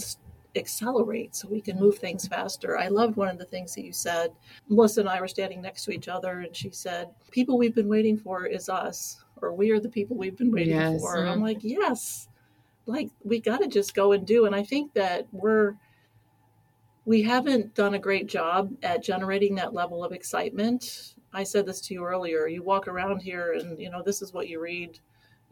accelerate, 0.56 1.36
so 1.36 1.48
we 1.48 1.62
can 1.62 1.78
move 1.80 1.98
things 1.98 2.28
faster. 2.28 2.78
I 2.78 2.88
loved 2.88 3.18
one 3.18 3.28
of 3.28 3.38
the 3.38 3.46
things 3.46 3.76
that 3.76 3.84
you 3.84 3.94
said. 3.94 4.32
Melissa 4.70 5.02
and 5.02 5.10
I 5.10 5.20
were 5.22 5.28
standing 5.28 5.62
next 5.62 5.84
to 5.86 5.92
each 5.92 6.08
other, 6.08 6.40
and 6.40 6.56
she 6.56 6.70
said, 6.72 7.10
"People 7.32 7.58
we've 7.58 7.76
been 7.76 7.90
waiting 7.90 8.18
for 8.18 8.46
is 8.46 8.70
us, 8.70 9.24
or 9.42 9.54
we 9.54 9.72
are 9.72 9.80
the 9.80 9.90
people 9.90 10.16
we've 10.18 10.38
been 10.38 10.52
waiting 10.52 10.76
Yes. 10.76 11.02
for." 11.02 11.18
Mm-hmm. 11.18 11.30
I'm 11.30 11.42
like, 11.42 11.60
yes, 11.64 12.28
like 12.90 13.10
we 13.24 13.40
got 13.40 13.62
to 13.62 13.68
just 13.68 13.94
go 13.94 14.12
and 14.12 14.26
do. 14.26 14.46
And 14.46 14.56
I 14.56 14.64
think 14.64 14.94
that 14.94 15.28
we're 15.32 15.76
we 17.06 17.22
haven't 17.24 17.74
done 17.74 17.94
a 17.94 18.00
great 18.00 18.28
job 18.28 18.72
at 18.84 19.04
generating 19.04 19.56
that 19.56 19.74
level 19.74 20.04
of 20.04 20.12
excitement. 20.12 21.16
I 21.34 21.44
said 21.44 21.66
this 21.66 21.82
to 21.82 21.94
you 21.94 22.04
earlier. 22.06 22.48
You 22.48 22.64
walk 22.64 22.88
around 22.88 23.22
here 23.22 23.54
and 23.54 23.80
you 23.80 23.90
know 23.90 24.02
this 24.02 24.22
is 24.22 24.34
what 24.34 24.50
you 24.50 24.60
read 24.60 25.00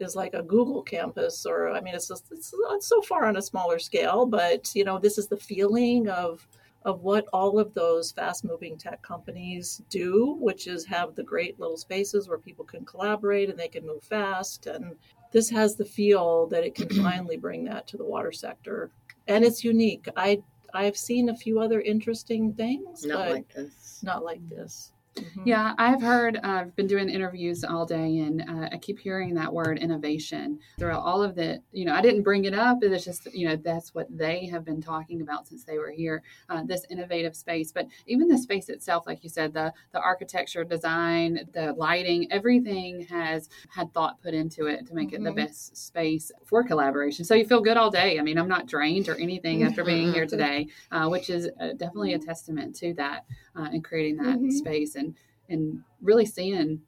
is 0.00 0.14
like 0.14 0.34
a 0.34 0.42
Google 0.42 0.82
campus 0.82 1.46
or 1.46 1.70
I 1.70 1.80
mean 1.80 1.94
it's 1.94 2.08
just, 2.08 2.26
it's 2.30 2.54
not 2.56 2.82
so 2.82 3.00
far 3.02 3.26
on 3.26 3.36
a 3.36 3.42
smaller 3.42 3.78
scale, 3.78 4.26
but 4.26 4.70
you 4.74 4.84
know 4.84 4.98
this 4.98 5.18
is 5.18 5.28
the 5.28 5.36
feeling 5.36 6.08
of 6.08 6.46
of 6.84 7.02
what 7.02 7.26
all 7.32 7.58
of 7.58 7.74
those 7.74 8.12
fast 8.12 8.44
moving 8.44 8.76
tech 8.78 9.02
companies 9.02 9.82
do, 9.90 10.36
which 10.40 10.66
is 10.66 10.84
have 10.84 11.14
the 11.14 11.22
great 11.22 11.58
little 11.58 11.76
spaces 11.76 12.28
where 12.28 12.38
people 12.38 12.64
can 12.64 12.84
collaborate 12.84 13.50
and 13.50 13.58
they 13.58 13.68
can 13.68 13.86
move 13.86 14.02
fast 14.02 14.66
and 14.66 14.94
this 15.32 15.50
has 15.50 15.76
the 15.76 15.84
feel 15.84 16.46
that 16.48 16.64
it 16.64 16.74
can 16.74 16.88
finally 17.02 17.36
bring 17.36 17.64
that 17.64 17.86
to 17.88 17.96
the 17.96 18.04
water 18.04 18.32
sector 18.32 18.90
and 19.28 19.44
it's 19.44 19.62
unique. 19.62 20.08
I 20.16 20.42
I've 20.74 20.96
seen 20.96 21.28
a 21.28 21.36
few 21.36 21.60
other 21.60 21.80
interesting 21.80 22.52
things, 22.52 23.04
not 23.04 23.18
but 23.18 23.32
like 23.32 23.48
this. 23.54 24.00
not 24.02 24.24
like 24.24 24.46
this. 24.48 24.92
Mhm. 25.18 25.46
Yeah, 25.46 25.74
I've 25.78 26.00
heard, 26.02 26.36
uh, 26.36 26.40
I've 26.42 26.76
been 26.76 26.86
doing 26.86 27.08
interviews 27.08 27.64
all 27.64 27.86
day 27.86 28.18
and 28.18 28.42
uh, 28.42 28.68
I 28.72 28.78
keep 28.78 28.98
hearing 28.98 29.34
that 29.34 29.52
word 29.52 29.78
innovation 29.78 30.58
throughout 30.78 31.02
all 31.02 31.22
of 31.22 31.34
the, 31.34 31.60
you 31.72 31.84
know, 31.84 31.94
I 31.94 32.00
didn't 32.00 32.22
bring 32.22 32.44
it 32.44 32.54
up. 32.54 32.78
It's 32.82 33.04
just, 33.04 33.26
you 33.34 33.48
know, 33.48 33.56
that's 33.56 33.94
what 33.94 34.06
they 34.16 34.46
have 34.46 34.64
been 34.64 34.80
talking 34.80 35.20
about 35.22 35.46
since 35.48 35.64
they 35.64 35.78
were 35.78 35.90
here, 35.90 36.22
uh, 36.48 36.62
this 36.64 36.84
innovative 36.90 37.34
space. 37.36 37.72
But 37.72 37.86
even 38.06 38.28
the 38.28 38.38
space 38.38 38.68
itself, 38.68 39.06
like 39.06 39.22
you 39.22 39.30
said, 39.30 39.52
the, 39.52 39.72
the 39.92 40.00
architecture, 40.00 40.64
design, 40.64 41.40
the 41.52 41.72
lighting, 41.74 42.30
everything 42.30 43.02
has 43.06 43.48
had 43.70 43.92
thought 43.92 44.20
put 44.20 44.34
into 44.34 44.66
it 44.66 44.86
to 44.86 44.94
make 44.94 45.12
it 45.12 45.22
the 45.22 45.30
Mhm. 45.30 45.36
best 45.36 45.76
space 45.76 46.30
for 46.44 46.62
collaboration. 46.62 47.24
So 47.24 47.34
you 47.34 47.44
feel 47.46 47.60
good 47.60 47.76
all 47.76 47.90
day. 47.90 48.18
I 48.18 48.22
mean, 48.22 48.38
I'm 48.38 48.48
not 48.48 48.66
drained 48.66 49.08
or 49.08 49.16
anything 49.16 49.62
after 49.62 49.84
being 49.84 50.12
here 50.12 50.26
today, 50.26 50.68
uh, 50.90 51.08
which 51.08 51.30
is 51.30 51.48
uh, 51.60 51.72
definitely 51.76 52.14
a 52.14 52.18
testament 52.18 52.74
to 52.76 52.94
that 52.94 53.24
uh, 53.56 53.68
and 53.72 53.82
creating 53.84 54.16
that 54.18 54.38
Mhm. 54.38 54.52
space 54.52 54.94
and 54.94 55.07
and 55.48 55.82
really 56.02 56.26
seeing 56.26 56.80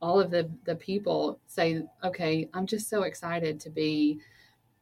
all 0.00 0.20
of 0.20 0.30
the 0.30 0.50
the 0.64 0.76
people 0.76 1.38
say 1.46 1.82
okay 2.02 2.48
i'm 2.54 2.66
just 2.66 2.88
so 2.88 3.02
excited 3.02 3.60
to 3.60 3.70
be 3.70 4.18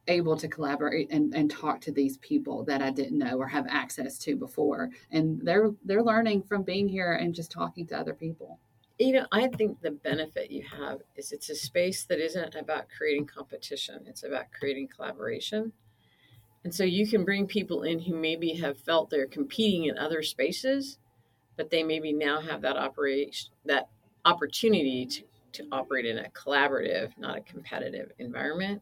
able 0.07 0.35
to 0.35 0.47
collaborate 0.47 1.11
and, 1.11 1.33
and 1.35 1.51
talk 1.51 1.79
to 1.79 1.91
these 1.91 2.17
people 2.17 2.63
that 2.63 2.81
i 2.81 2.89
didn't 2.89 3.17
know 3.17 3.37
or 3.37 3.47
have 3.47 3.65
access 3.69 4.17
to 4.17 4.35
before. 4.35 4.89
And 5.11 5.39
they're 5.43 5.71
they're 5.85 6.03
learning 6.03 6.43
from 6.43 6.63
being 6.63 6.87
here 6.87 7.13
and 7.13 7.35
just 7.35 7.51
talking 7.51 7.85
to 7.87 7.99
other 7.99 8.13
people. 8.13 8.59
You 8.99 9.13
know, 9.13 9.25
I 9.31 9.47
think 9.47 9.81
the 9.81 9.91
benefit 9.91 10.51
you 10.51 10.63
have 10.63 10.99
is 11.15 11.31
it's 11.31 11.49
a 11.49 11.55
space 11.55 12.03
that 12.05 12.19
isn't 12.19 12.55
about 12.55 12.85
creating 12.95 13.25
competition, 13.25 14.01
it's 14.05 14.23
about 14.23 14.51
creating 14.57 14.89
collaboration. 14.95 15.71
And 16.63 16.73
so 16.73 16.83
you 16.83 17.07
can 17.07 17.25
bring 17.25 17.47
people 17.47 17.81
in 17.81 17.99
who 17.99 18.15
maybe 18.15 18.53
have 18.53 18.77
felt 18.77 19.09
they're 19.09 19.25
competing 19.25 19.85
in 19.85 19.97
other 19.97 20.21
spaces, 20.21 20.99
but 21.57 21.69
they 21.69 21.83
maybe 21.83 22.13
now 22.13 22.41
have 22.41 22.61
that 22.61 22.77
operation 22.77 23.51
that 23.65 23.89
opportunity 24.25 25.05
to, 25.05 25.23
to 25.53 25.67
operate 25.71 26.05
in 26.05 26.19
a 26.19 26.29
collaborative, 26.29 27.11
not 27.17 27.37
a 27.37 27.41
competitive 27.41 28.11
environment. 28.19 28.81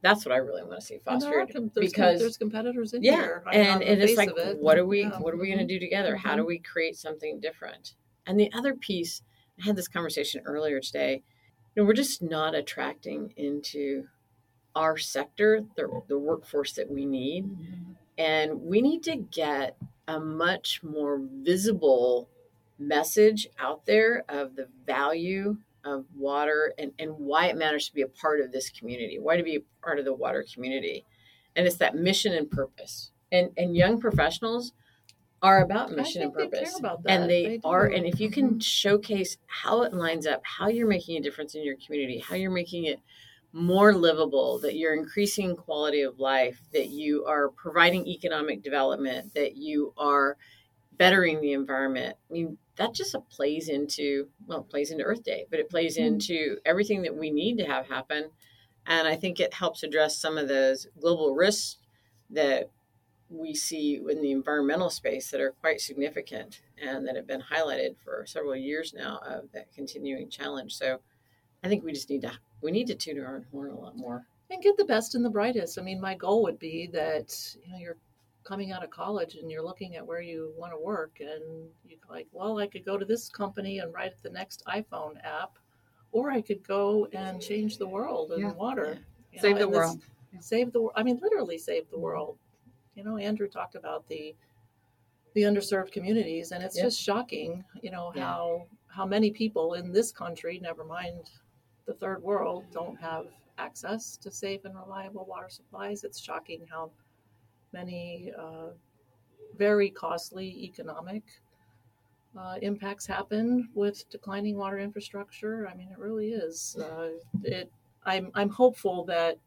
That's 0.00 0.24
what 0.24 0.32
I 0.32 0.38
really 0.38 0.62
want 0.62 0.80
to 0.80 0.86
see 0.86 1.00
And 1.06 1.20
there 1.20 1.40
are 1.40 1.46
fostered. 1.46 1.54
com- 1.54 1.70
there's, 1.74 1.90
because- 1.90 2.20
there's 2.20 2.36
competitors 2.36 2.92
in 2.94 3.02
yeah 3.02 3.16
here. 3.16 3.42
On 3.46 3.54
and, 3.54 3.82
and 3.82 4.02
it's 4.02 4.16
like 4.16 4.30
it. 4.36 4.58
what 4.58 4.78
are 4.78 4.86
we 4.86 5.02
Yeah. 5.02 5.18
what 5.18 5.34
are 5.34 5.36
we 5.36 5.46
going 5.46 5.58
to 5.58 5.64
mm-hmm. 5.64 5.68
do 5.68 5.78
together 5.80 6.16
how 6.16 6.36
do 6.36 6.42
mm-hmm. 6.42 6.48
we 6.48 6.58
create 6.58 6.96
something 6.96 7.40
different 7.40 7.94
and 8.26 8.38
the 8.38 8.52
other 8.52 8.74
piece 8.74 9.22
i 9.60 9.64
had 9.64 9.74
this 9.76 9.88
conversation 9.88 10.40
earlier 10.44 10.80
today 10.80 11.22
you 11.74 11.82
know, 11.82 11.86
we're 11.86 11.94
just 11.94 12.22
not 12.22 12.54
attracting 12.54 13.32
into 13.36 14.06
our 14.76 14.96
sector 14.96 15.64
the, 15.76 16.02
the 16.06 16.18
workforce 16.18 16.74
that 16.74 16.88
we 16.88 17.04
need 17.04 17.46
mm-hmm. 17.46 17.92
and 18.18 18.62
we 18.62 18.80
need 18.80 19.02
to 19.02 19.16
get 19.16 19.76
a 20.08 20.18
much 20.18 20.82
more 20.82 21.20
visible 21.42 22.28
message 22.78 23.46
out 23.58 23.86
there 23.86 24.24
of 24.28 24.56
the 24.56 24.66
value 24.86 25.56
of 25.84 26.04
water 26.16 26.72
and, 26.78 26.92
and 26.98 27.12
why 27.12 27.46
it 27.46 27.56
matters 27.56 27.86
to 27.86 27.94
be 27.94 28.02
a 28.02 28.08
part 28.08 28.40
of 28.40 28.50
this 28.50 28.70
community, 28.70 29.18
why 29.18 29.36
to 29.36 29.42
be 29.42 29.56
a 29.56 29.84
part 29.84 29.98
of 29.98 30.04
the 30.04 30.14
water 30.14 30.44
community. 30.52 31.04
And 31.54 31.66
it's 31.66 31.76
that 31.76 31.94
mission 31.94 32.32
and 32.32 32.50
purpose. 32.50 33.10
And 33.30 33.50
and 33.56 33.76
young 33.76 34.00
professionals 34.00 34.72
are 35.42 35.62
about 35.62 35.92
mission 35.92 36.22
and 36.22 36.32
they 36.34 36.44
purpose. 36.44 36.80
that. 37.04 37.12
And 37.12 37.30
they, 37.30 37.46
They 37.46 37.60
are 37.64 37.86
and 37.86 38.06
if 38.06 38.18
you 38.18 38.30
can 38.30 38.48
mm-hmm. 38.50 38.58
showcase 38.60 39.36
how 39.46 39.82
it 39.82 39.92
lines 39.92 40.26
up, 40.26 40.40
how 40.44 40.68
you're 40.68 40.88
making 40.88 41.18
a 41.18 41.20
difference 41.20 41.54
in 41.54 41.64
your 41.64 41.76
community, 41.84 42.18
how 42.18 42.36
you're 42.36 42.50
making 42.50 42.84
it 42.84 43.00
more 43.52 43.94
livable, 43.94 44.58
that 44.60 44.76
you're 44.76 44.94
increasing 44.94 45.56
quality 45.56 46.02
of 46.02 46.18
life, 46.18 46.60
that 46.72 46.88
you 46.88 47.24
are 47.24 47.48
providing 47.48 48.06
economic 48.06 48.62
development, 48.62 49.34
that 49.34 49.56
you 49.56 49.94
are 49.96 50.36
bettering 50.92 51.40
the 51.40 51.52
environment. 51.52 52.16
I 52.28 52.32
mean, 52.32 52.58
that 52.76 52.94
just 52.94 53.16
plays 53.30 53.68
into 53.68 54.28
well, 54.46 54.60
it 54.60 54.68
plays 54.68 54.90
into 54.90 55.04
Earth 55.04 55.22
Day, 55.22 55.46
but 55.50 55.60
it 55.60 55.70
plays 55.70 55.96
Mhm. 55.96 56.06
into 56.06 56.58
everything 56.64 57.02
that 57.02 57.16
we 57.16 57.30
need 57.30 57.58
to 57.58 57.64
have 57.64 57.86
happen. 57.86 58.30
And 58.86 59.08
I 59.08 59.16
think 59.16 59.40
it 59.40 59.54
helps 59.54 59.82
address 59.82 60.18
some 60.18 60.38
of 60.38 60.48
those 60.48 60.86
global 60.98 61.34
risks 61.34 61.78
that 62.30 62.70
we 63.30 63.54
see 63.54 63.96
in 63.96 64.22
the 64.22 64.30
environmental 64.30 64.90
space 64.90 65.30
that 65.30 65.40
are 65.40 65.52
quite 65.52 65.80
significant 65.80 66.62
and 66.78 67.06
that 67.06 67.16
have 67.16 67.26
been 67.26 67.42
highlighted 67.42 67.96
for 67.98 68.24
several 68.26 68.56
years 68.56 68.94
now 68.94 69.18
of 69.18 69.52
that 69.52 69.72
continuing 69.72 70.30
challenge. 70.30 70.74
So 70.74 71.00
I 71.64 71.68
think 71.68 71.84
we 71.84 71.92
just 71.92 72.08
need 72.10 72.22
to 72.22 72.32
we 72.60 72.70
need 72.70 72.86
to 72.88 72.94
tune 72.94 73.20
our 73.20 73.44
horn 73.52 73.70
a 73.70 73.78
lot 73.78 73.96
more. 73.96 74.26
and 74.50 74.62
get 74.62 74.76
the 74.76 74.84
best 74.84 75.14
and 75.14 75.24
the 75.24 75.30
brightest. 75.30 75.78
I 75.78 75.82
mean, 75.82 76.00
my 76.00 76.14
goal 76.14 76.42
would 76.44 76.58
be 76.58 76.86
that 76.92 77.54
you 77.64 77.70
know 77.72 77.78
you're 77.78 77.96
coming 78.44 78.72
out 78.72 78.82
of 78.82 78.90
college 78.90 79.34
and 79.34 79.50
you're 79.50 79.62
looking 79.62 79.96
at 79.96 80.06
where 80.06 80.20
you 80.22 80.52
want 80.56 80.72
to 80.72 80.78
work, 80.78 81.18
and 81.20 81.68
you're 81.86 81.98
like, 82.08 82.26
well, 82.32 82.58
I 82.58 82.66
could 82.66 82.84
go 82.84 82.96
to 82.96 83.04
this 83.04 83.28
company 83.28 83.78
and 83.80 83.92
write 83.92 84.14
the 84.22 84.30
next 84.30 84.62
iPhone 84.66 85.16
app, 85.24 85.58
or 86.12 86.30
I 86.30 86.40
could 86.40 86.66
go 86.66 87.06
and 87.12 87.40
change 87.42 87.76
the 87.78 87.86
world 87.86 88.32
in 88.32 88.40
Yeah. 88.40 88.52
water. 88.52 88.98
You 89.32 89.40
save 89.40 89.56
know, 89.56 89.58
the 89.58 89.64
and 89.66 89.72
this- 89.74 89.78
world 89.78 90.00
Save 90.40 90.72
the. 90.72 90.80
wor- 90.82 90.92
I 90.94 91.02
mean, 91.02 91.18
literally 91.22 91.58
save 91.58 91.88
the 91.90 91.98
world. 91.98 92.38
You 92.94 93.02
know, 93.04 93.16
Andrew 93.16 93.48
talked 93.48 93.74
about 93.74 94.06
the 94.08 94.34
the 95.34 95.42
underserved 95.42 95.92
communities, 95.92 96.52
and 96.52 96.64
it's 96.64 96.76
Yeah. 96.76 96.84
just 96.84 97.00
shocking. 97.00 97.64
You 97.82 97.90
know 97.90 98.12
Yeah. 98.14 98.24
how 98.24 98.66
how 98.86 99.04
many 99.06 99.30
people 99.30 99.74
in 99.74 99.92
this 99.92 100.10
country, 100.10 100.58
never 100.58 100.82
mind 100.84 101.30
the 101.88 101.94
third 101.94 102.22
world, 102.22 102.66
don't 102.70 103.00
have 103.00 103.26
access 103.56 104.16
to 104.18 104.30
safe 104.30 104.64
and 104.64 104.76
reliable 104.76 105.24
water 105.24 105.48
supplies. 105.48 106.04
It's 106.04 106.20
shocking 106.20 106.64
how 106.70 106.90
many 107.72 108.30
uh, 108.38 108.68
very 109.56 109.90
costly 109.90 110.46
economic 110.64 111.22
uh, 112.38 112.56
impacts 112.60 113.06
happen 113.06 113.70
with 113.74 114.08
declining 114.10 114.56
water 114.56 114.78
infrastructure. 114.78 115.66
I 115.66 115.74
mean, 115.74 115.88
it 115.90 115.98
really 115.98 116.28
is. 116.28 116.76
Uh, 116.78 117.08
it. 117.42 117.72
I'm. 118.04 118.30
I'm 118.34 118.50
hopeful 118.50 119.04
that. 119.06 119.38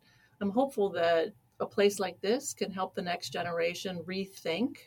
I'm 0.42 0.50
hopeful 0.50 0.90
that 0.90 1.34
a 1.60 1.66
place 1.68 2.00
like 2.00 2.20
this 2.22 2.54
can 2.56 2.72
help 2.72 2.96
the 2.96 3.02
next 3.04 3.30
generation 3.30 4.02
rethink 4.08 4.78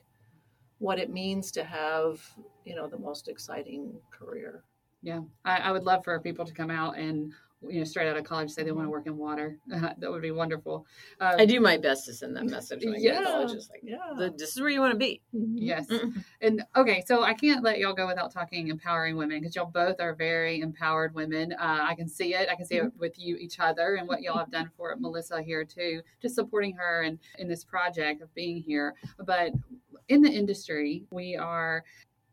what 0.79 0.99
it 0.99 1.09
means 1.09 1.53
to 1.53 1.63
have, 1.63 2.21
you 2.65 2.75
know, 2.75 2.89
the 2.89 2.99
most 2.99 3.29
exciting 3.29 3.93
career. 4.11 4.65
Yeah, 5.03 5.21
I, 5.45 5.59
I 5.59 5.73
would 5.73 5.85
love 5.85 6.03
for 6.03 6.19
people 6.19 6.45
to 6.45 6.53
come 6.53 6.71
out 6.71 6.99
and 6.99 7.33
you 7.69 7.79
know 7.79 7.85
straight 7.85 8.09
out 8.09 8.17
of 8.17 8.25
college 8.25 8.51
say 8.51 8.63
they 8.63 8.73
want 8.73 8.87
to 8.87 8.91
work 8.91 9.07
in 9.07 9.17
water. 9.17 9.59
that 9.67 10.11
would 10.11 10.23
be 10.23 10.31
wonderful. 10.31 10.87
Uh, 11.21 11.35
I 11.39 11.47
do 11.47 11.61
my 11.61 11.77
best 11.77 12.05
to 12.07 12.13
send 12.15 12.37
that 12.37 12.45
message 12.45 12.85
when 12.85 12.95
I 12.95 12.99
get 12.99 13.15
to 13.17 13.21
Yeah. 13.21 13.25
college. 13.25 13.53
It's 13.53 13.71
like 13.71 13.81
Yeah. 13.83 14.29
this 14.37 14.55
is 14.55 14.61
where 14.61 14.71
you 14.71 14.81
want 14.81 14.93
to 14.93 14.99
be. 14.99 15.21
Mhm. 15.35 15.55
Yes. 15.57 15.87
Mm. 15.87 16.25
And 16.41 16.63
okay, 16.77 17.03
so 17.07 17.23
I 17.23 17.35
can't 17.35 17.63
let 17.63 17.79
y'all 17.79 17.95
go 17.95 18.07
without 18.07 18.33
talking 18.33 18.69
empowering 18.69 19.17
women 19.17 19.41
because 19.41 19.57
y'all 19.57 19.71
both 19.71 20.01
are 20.01 20.15
very 20.15 20.61
empowered 20.61 21.15
women. 21.15 21.53
Uh, 21.55 21.87
I 21.89 21.95
can 21.95 22.09
see 22.09 22.35
it. 22.35 22.49
I 22.51 22.55
can 22.55 22.67
see 22.67 22.77
it 22.77 22.93
with 22.99 23.19
you, 23.19 23.37
each 23.37 23.61
other, 23.61 23.95
and 23.97 24.07
what 24.09 24.23
y'all 24.23 24.39
have 24.39 24.51
done 24.51 24.71
for 24.77 24.95
Melissa 24.99 25.43
here 25.43 25.65
too, 25.65 26.03
just 26.21 26.35
supporting 26.35 26.75
her 26.77 27.03
and 27.03 27.19
in 27.39 27.49
this 27.49 27.65
project 27.65 28.21
of 28.23 28.33
being 28.35 28.63
here. 28.63 28.95
But 29.25 29.53
in 30.09 30.21
the 30.23 30.31
industry, 30.31 31.05
we 31.11 31.37
are. 31.37 31.85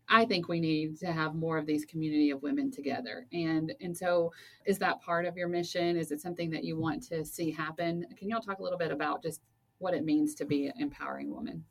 I 0.10 0.26
think 0.26 0.48
we 0.48 0.60
need 0.60 0.98
to 1.00 1.12
have 1.12 1.36
more 1.36 1.58
of 1.58 1.66
these 1.66 1.86
community 1.86 2.32
of 2.32 2.42
women 2.44 2.70
together, 2.72 3.28
and 3.32 3.74
and 3.82 3.96
so 3.96 4.34
is 4.66 4.78
that 4.80 5.02
part 5.02 5.26
of 5.26 5.38
your 5.38 5.48
mission? 5.48 5.98
Is 5.98 6.12
it 6.12 6.22
something 6.22 6.50
that 6.52 6.64
you 6.64 6.78
want 6.78 7.04
to 7.10 7.24
see 7.24 7.52
happen? 7.52 8.06
Can 8.18 8.30
y'all 8.30 8.42
talk 8.42 8.60
a 8.60 8.64
little 8.64 8.78
bit 8.78 8.92
about 8.92 9.24
just 9.24 9.42
what 9.80 9.94
it 9.94 10.04
means 10.04 10.36
to 10.36 10.46
be 10.46 10.68
an 10.68 10.74
empowering 10.80 11.34
woman? 11.34 11.64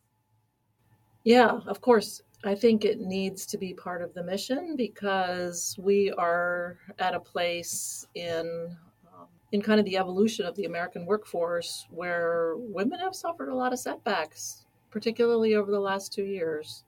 Yeah, 1.25 1.61
of 1.67 1.81
course. 1.81 2.23
I 2.45 2.55
think 2.55 2.85
it 2.85 3.01
needs 3.01 3.45
to 3.47 3.59
be 3.59 3.75
part 3.75 4.01
of 4.01 4.15
the 4.15 4.23
mission 4.23 4.75
because 4.75 5.77
we 5.79 6.11
are 6.13 6.79
at 6.99 7.15
a 7.15 7.21
place 7.21 8.07
in 8.15 8.75
um, 9.13 9.27
in 9.53 9.61
kind 9.61 9.79
of 9.79 9.85
the 9.85 9.99
evolution 9.99 10.47
of 10.47 10.57
the 10.57 10.65
American 10.65 11.05
workforce 11.05 11.87
where 11.91 12.55
women 12.57 12.99
have 13.01 13.15
suffered 13.15 13.51
a 13.51 13.55
lot 13.55 13.75
of 13.75 13.79
setbacks, 13.79 14.65
particularly 14.91 15.55
over 15.55 15.71
the 15.71 15.81
last 15.81 16.15
two 16.15 16.25
years. 16.25 16.85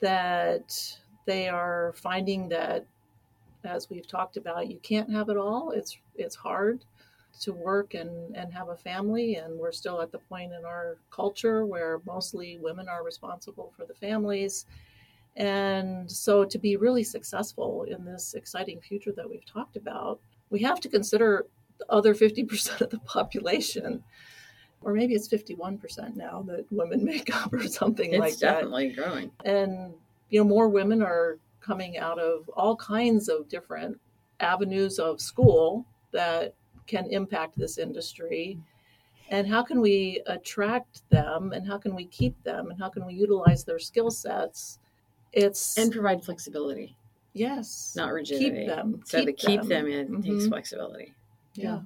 That 0.00 0.98
they 1.26 1.48
are 1.48 1.92
finding 1.96 2.48
that, 2.50 2.86
as 3.64 3.90
we've 3.90 4.06
talked 4.06 4.36
about, 4.36 4.70
you 4.70 4.78
can't 4.82 5.10
have 5.10 5.28
it 5.28 5.36
all. 5.36 5.70
It's 5.70 5.98
it's 6.16 6.36
hard 6.36 6.84
to 7.40 7.52
work 7.52 7.94
and, 7.94 8.34
and 8.36 8.52
have 8.52 8.68
a 8.68 8.76
family 8.76 9.36
and 9.36 9.58
we're 9.58 9.72
still 9.72 10.00
at 10.00 10.10
the 10.10 10.18
point 10.18 10.52
in 10.52 10.64
our 10.64 10.96
culture 11.10 11.64
where 11.64 12.00
mostly 12.06 12.58
women 12.60 12.88
are 12.88 13.04
responsible 13.04 13.72
for 13.76 13.84
the 13.84 13.94
families 13.94 14.66
and 15.36 16.10
so 16.10 16.44
to 16.44 16.58
be 16.58 16.76
really 16.76 17.04
successful 17.04 17.84
in 17.84 18.04
this 18.04 18.34
exciting 18.34 18.80
future 18.80 19.12
that 19.12 19.28
we've 19.28 19.44
talked 19.44 19.76
about 19.76 20.18
we 20.50 20.60
have 20.60 20.80
to 20.80 20.88
consider 20.88 21.46
the 21.78 21.86
other 21.90 22.14
50% 22.14 22.80
of 22.80 22.90
the 22.90 22.98
population 23.00 24.02
or 24.82 24.92
maybe 24.94 25.14
it's 25.14 25.28
51% 25.28 26.14
now 26.16 26.42
that 26.46 26.64
women 26.70 27.04
make 27.12 27.34
up 27.34 27.52
or 27.52 27.66
something 27.68 28.12
It's 28.12 28.20
like 28.20 28.30
that 28.30 28.32
It's 28.32 28.40
definitely 28.40 28.88
growing. 28.92 29.30
and 29.44 29.92
you 30.30 30.40
know 30.40 30.44
more 30.48 30.68
women 30.68 31.02
are 31.02 31.38
coming 31.60 31.98
out 31.98 32.18
of 32.18 32.48
all 32.50 32.76
kinds 32.76 33.28
of 33.28 33.48
different 33.48 33.98
avenues 34.40 34.98
of 34.98 35.20
school 35.20 35.84
that 36.12 36.54
can 36.86 37.06
impact 37.10 37.58
this 37.58 37.76
industry 37.78 38.58
and 39.30 39.46
how 39.46 39.62
can 39.62 39.80
we 39.80 40.22
attract 40.26 41.02
them 41.10 41.52
and 41.52 41.66
how 41.66 41.76
can 41.76 41.94
we 41.94 42.06
keep 42.06 42.40
them 42.44 42.70
and 42.70 42.80
how 42.80 42.88
can 42.88 43.04
we 43.04 43.12
utilize 43.14 43.64
their 43.64 43.78
skill 43.78 44.10
sets 44.10 44.78
it's 45.34 45.76
And 45.76 45.92
provide 45.92 46.24
flexibility. 46.24 46.96
Yes. 47.34 47.92
not 47.94 48.12
rigidity. 48.14 48.60
Keep 48.60 48.66
them. 48.68 49.02
So 49.04 49.24
to 49.26 49.32
keep 49.34 49.60
them. 49.60 49.68
them 49.68 49.86
in 49.86 50.22
takes 50.22 50.44
Mhm. 50.44 50.48
flexibility. 50.48 51.12
Yeah. 51.54 51.80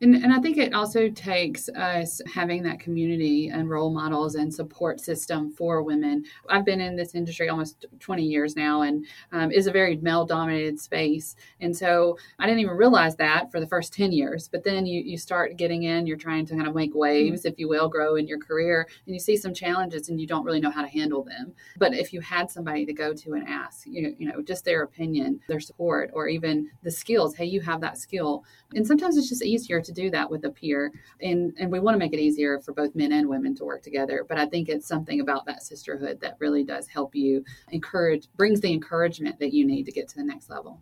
And, 0.00 0.14
and 0.14 0.32
I 0.32 0.40
think 0.40 0.58
it 0.58 0.74
also 0.74 1.08
takes 1.08 1.68
us 1.70 2.20
having 2.32 2.62
that 2.64 2.80
community 2.80 3.48
and 3.48 3.70
role 3.70 3.90
models 3.90 4.34
and 4.34 4.52
support 4.52 5.00
system 5.00 5.50
for 5.50 5.82
women. 5.82 6.24
I've 6.50 6.66
been 6.66 6.80
in 6.80 6.96
this 6.96 7.14
industry 7.14 7.48
almost 7.48 7.86
20 8.00 8.22
years 8.22 8.56
now 8.56 8.82
and 8.82 9.06
um, 9.32 9.50
is 9.50 9.66
a 9.66 9.72
very 9.72 9.96
male 9.96 10.26
dominated 10.26 10.78
space. 10.78 11.34
And 11.60 11.74
so 11.74 12.18
I 12.38 12.46
didn't 12.46 12.60
even 12.60 12.76
realize 12.76 13.16
that 13.16 13.50
for 13.50 13.58
the 13.58 13.66
first 13.66 13.94
10 13.94 14.12
years. 14.12 14.48
But 14.48 14.64
then 14.64 14.84
you, 14.84 15.00
you 15.00 15.16
start 15.16 15.56
getting 15.56 15.84
in, 15.84 16.06
you're 16.06 16.18
trying 16.18 16.44
to 16.46 16.54
kind 16.54 16.68
of 16.68 16.74
make 16.74 16.94
waves, 16.94 17.46
if 17.46 17.58
you 17.58 17.68
will, 17.68 17.88
grow 17.88 18.16
in 18.16 18.26
your 18.26 18.38
career, 18.38 18.86
and 19.06 19.14
you 19.14 19.20
see 19.20 19.36
some 19.36 19.54
challenges 19.54 20.08
and 20.08 20.20
you 20.20 20.26
don't 20.26 20.44
really 20.44 20.60
know 20.60 20.70
how 20.70 20.82
to 20.82 20.88
handle 20.88 21.24
them. 21.24 21.54
But 21.78 21.94
if 21.94 22.12
you 22.12 22.20
had 22.20 22.50
somebody 22.50 22.84
to 22.84 22.92
go 22.92 23.14
to 23.14 23.32
and 23.32 23.48
ask, 23.48 23.86
you, 23.86 24.14
you 24.18 24.30
know, 24.30 24.42
just 24.42 24.64
their 24.64 24.82
opinion, 24.82 25.40
their 25.48 25.60
support, 25.60 26.10
or 26.12 26.28
even 26.28 26.70
the 26.82 26.90
skills, 26.90 27.34
hey, 27.34 27.46
you 27.46 27.62
have 27.62 27.80
that 27.80 27.96
skill. 27.96 28.44
And 28.74 28.86
sometimes 28.86 29.16
it's 29.16 29.28
just 29.28 29.44
easier 29.44 29.80
to 29.86 29.92
do 29.92 30.10
that 30.10 30.30
with 30.30 30.44
a 30.44 30.50
peer. 30.50 30.92
And, 31.22 31.54
and 31.58 31.72
we 31.72 31.80
want 31.80 31.94
to 31.94 31.98
make 31.98 32.12
it 32.12 32.20
easier 32.20 32.60
for 32.60 32.72
both 32.72 32.94
men 32.94 33.12
and 33.12 33.28
women 33.28 33.54
to 33.56 33.64
work 33.64 33.82
together. 33.82 34.24
But 34.28 34.38
I 34.38 34.46
think 34.46 34.68
it's 34.68 34.86
something 34.86 35.20
about 35.20 35.46
that 35.46 35.62
sisterhood 35.62 36.20
that 36.20 36.36
really 36.38 36.62
does 36.62 36.86
help 36.86 37.14
you 37.14 37.44
encourage, 37.72 38.28
brings 38.36 38.60
the 38.60 38.72
encouragement 38.72 39.38
that 39.40 39.54
you 39.54 39.66
need 39.66 39.86
to 39.86 39.92
get 39.92 40.08
to 40.08 40.16
the 40.16 40.24
next 40.24 40.50
level. 40.50 40.80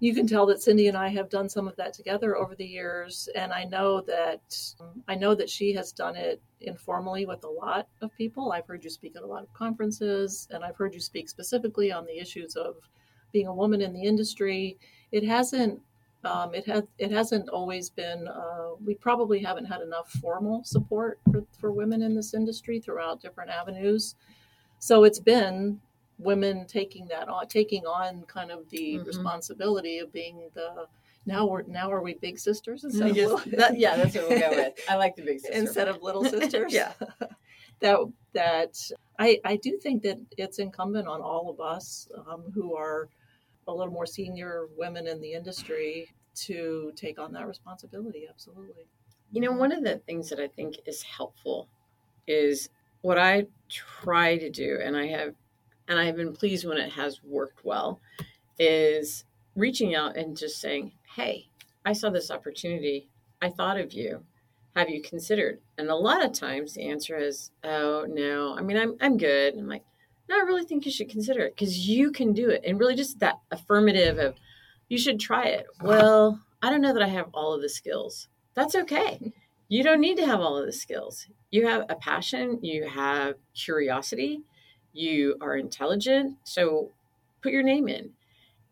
you 0.00 0.14
can 0.14 0.26
tell 0.26 0.46
that 0.46 0.62
Cindy 0.62 0.88
and 0.88 0.96
I 0.96 1.08
have 1.08 1.28
done 1.28 1.48
some 1.48 1.66
of 1.66 1.76
that 1.76 1.92
together 1.92 2.36
over 2.36 2.54
the 2.54 2.64
years, 2.64 3.28
and 3.34 3.52
I 3.52 3.64
know 3.64 4.00
that 4.02 4.56
I 5.08 5.14
know 5.14 5.34
that 5.34 5.50
she 5.50 5.72
has 5.74 5.92
done 5.92 6.14
it 6.14 6.40
informally 6.60 7.26
with 7.26 7.44
a 7.44 7.48
lot 7.48 7.88
of 8.00 8.14
people. 8.16 8.52
I've 8.52 8.66
heard 8.66 8.84
you 8.84 8.90
speak 8.90 9.16
at 9.16 9.22
a 9.22 9.26
lot 9.26 9.42
of 9.42 9.52
conferences, 9.54 10.46
and 10.50 10.64
I've 10.64 10.76
heard 10.76 10.94
you 10.94 11.00
speak 11.00 11.28
specifically 11.28 11.90
on 11.90 12.06
the 12.06 12.18
issues 12.18 12.54
of 12.54 12.76
being 13.32 13.48
a 13.48 13.54
woman 13.54 13.80
in 13.80 13.92
the 13.92 14.02
industry. 14.02 14.78
It 15.10 15.24
hasn't. 15.24 15.80
Um, 16.24 16.54
it 16.54 16.66
has. 16.66 16.82
It 16.98 17.10
hasn't 17.12 17.48
always 17.48 17.90
been. 17.90 18.26
Uh, 18.26 18.70
we 18.84 18.94
probably 18.94 19.40
haven't 19.40 19.66
had 19.66 19.80
enough 19.82 20.10
formal 20.20 20.64
support 20.64 21.20
for, 21.30 21.44
for 21.60 21.70
women 21.72 22.02
in 22.02 22.14
this 22.14 22.34
industry 22.34 22.80
throughout 22.80 23.22
different 23.22 23.50
avenues. 23.50 24.16
So 24.80 25.04
it's 25.04 25.20
been 25.20 25.80
women 26.18 26.66
taking 26.66 27.06
that 27.08 27.28
on, 27.28 27.46
taking 27.46 27.86
on 27.86 28.22
kind 28.26 28.50
of 28.50 28.68
the 28.70 28.94
Mhm. 28.98 29.06
responsibility 29.06 29.98
of 29.98 30.12
being 30.12 30.50
the 30.54 30.86
now 31.26 31.46
we're 31.46 31.62
now 31.62 31.90
are 31.92 32.02
we 32.02 32.14
big 32.14 32.38
sisters 32.38 32.82
instead 32.84 33.06
I 33.06 33.10
of 33.10 33.16
little, 33.16 33.38
that- 33.56 33.78
yeah, 33.78 33.96
that's 33.96 34.14
what 34.16 34.28
we'll 34.28 34.40
go 34.40 34.50
with. 34.50 34.74
I 34.88 34.96
like 34.96 35.14
the 35.14 35.22
big 35.22 35.38
sister. 35.40 35.56
instead 35.56 35.86
of 35.88 36.02
little 36.02 36.24
sisters. 36.36 36.72
Yeah. 36.72 36.92
that 37.80 37.98
that 38.32 38.90
I 39.20 39.40
I 39.44 39.54
do 39.56 39.78
think 39.78 40.02
that 40.02 40.18
it's 40.36 40.58
incumbent 40.58 41.06
on 41.06 41.20
all 41.20 41.48
of 41.48 41.60
us 41.60 42.08
um, 42.26 42.42
who 42.52 42.74
are 42.74 43.08
a 43.68 43.72
little 43.72 43.92
more 43.92 44.06
senior 44.06 44.68
women 44.76 45.06
in 45.06 45.20
the 45.20 45.32
industry 45.34 46.08
to 46.34 46.92
take 46.96 47.18
on 47.18 47.32
that 47.32 47.46
responsibility. 47.46 48.26
Absolutely. 48.28 48.86
You 49.30 49.42
know, 49.42 49.52
one 49.52 49.72
of 49.72 49.84
the 49.84 49.98
things 49.98 50.30
that 50.30 50.40
I 50.40 50.48
think 50.48 50.76
is 50.86 51.02
helpful 51.02 51.68
is 52.26 52.70
what 53.02 53.18
I 53.18 53.46
try 53.68 54.38
to 54.38 54.50
do, 54.50 54.80
and 54.82 54.96
I 54.96 55.06
have, 55.08 55.34
and 55.86 55.98
I've 55.98 56.16
been 56.16 56.32
pleased 56.32 56.66
when 56.66 56.78
it 56.78 56.92
has 56.92 57.22
worked 57.22 57.64
well, 57.64 58.00
is 58.58 59.24
reaching 59.54 59.94
out 59.94 60.16
and 60.16 60.36
just 60.36 60.60
saying, 60.60 60.92
"Hey, 61.14 61.48
I 61.84 61.92
saw 61.92 62.10
this 62.10 62.30
opportunity. 62.30 63.08
I 63.42 63.50
thought 63.50 63.78
of 63.78 63.92
you. 63.92 64.24
Have 64.74 64.88
you 64.88 65.02
considered?" 65.02 65.60
And 65.76 65.88
a 65.90 65.94
lot 65.94 66.24
of 66.24 66.32
times 66.32 66.74
the 66.74 66.88
answer 66.88 67.16
is, 67.16 67.50
"Oh 67.62 68.06
no. 68.08 68.56
I 68.56 68.62
mean, 68.62 68.76
I'm 68.76 68.96
I'm 69.00 69.16
good." 69.16 69.54
I'm 69.54 69.68
like, 69.68 69.84
"No, 70.28 70.36
I 70.36 70.42
really 70.42 70.64
think 70.64 70.86
you 70.86 70.92
should 70.92 71.08
consider 71.08 71.40
it 71.42 71.54
because 71.56 71.88
you 71.88 72.10
can 72.10 72.32
do 72.32 72.48
it." 72.50 72.62
And 72.64 72.78
really, 72.78 72.94
just 72.94 73.20
that 73.20 73.40
affirmative 73.50 74.18
of, 74.18 74.36
"You 74.88 74.98
should 74.98 75.20
try 75.20 75.44
it." 75.44 75.66
Well, 75.82 76.40
I 76.62 76.70
don't 76.70 76.80
know 76.80 76.92
that 76.92 77.02
I 77.02 77.08
have 77.08 77.28
all 77.32 77.54
of 77.54 77.62
the 77.62 77.68
skills. 77.68 78.28
That's 78.54 78.74
okay. 78.74 79.32
You 79.70 79.82
don't 79.82 80.00
need 80.00 80.16
to 80.16 80.24
have 80.24 80.40
all 80.40 80.56
of 80.56 80.64
the 80.64 80.72
skills. 80.72 81.26
You 81.50 81.66
have 81.66 81.84
a 81.90 81.94
passion, 81.94 82.58
you 82.62 82.88
have 82.88 83.34
curiosity, 83.54 84.40
you 84.94 85.36
are 85.42 85.56
intelligent. 85.58 86.38
So 86.44 86.92
put 87.42 87.52
your 87.52 87.62
name 87.62 87.86
in. 87.86 88.12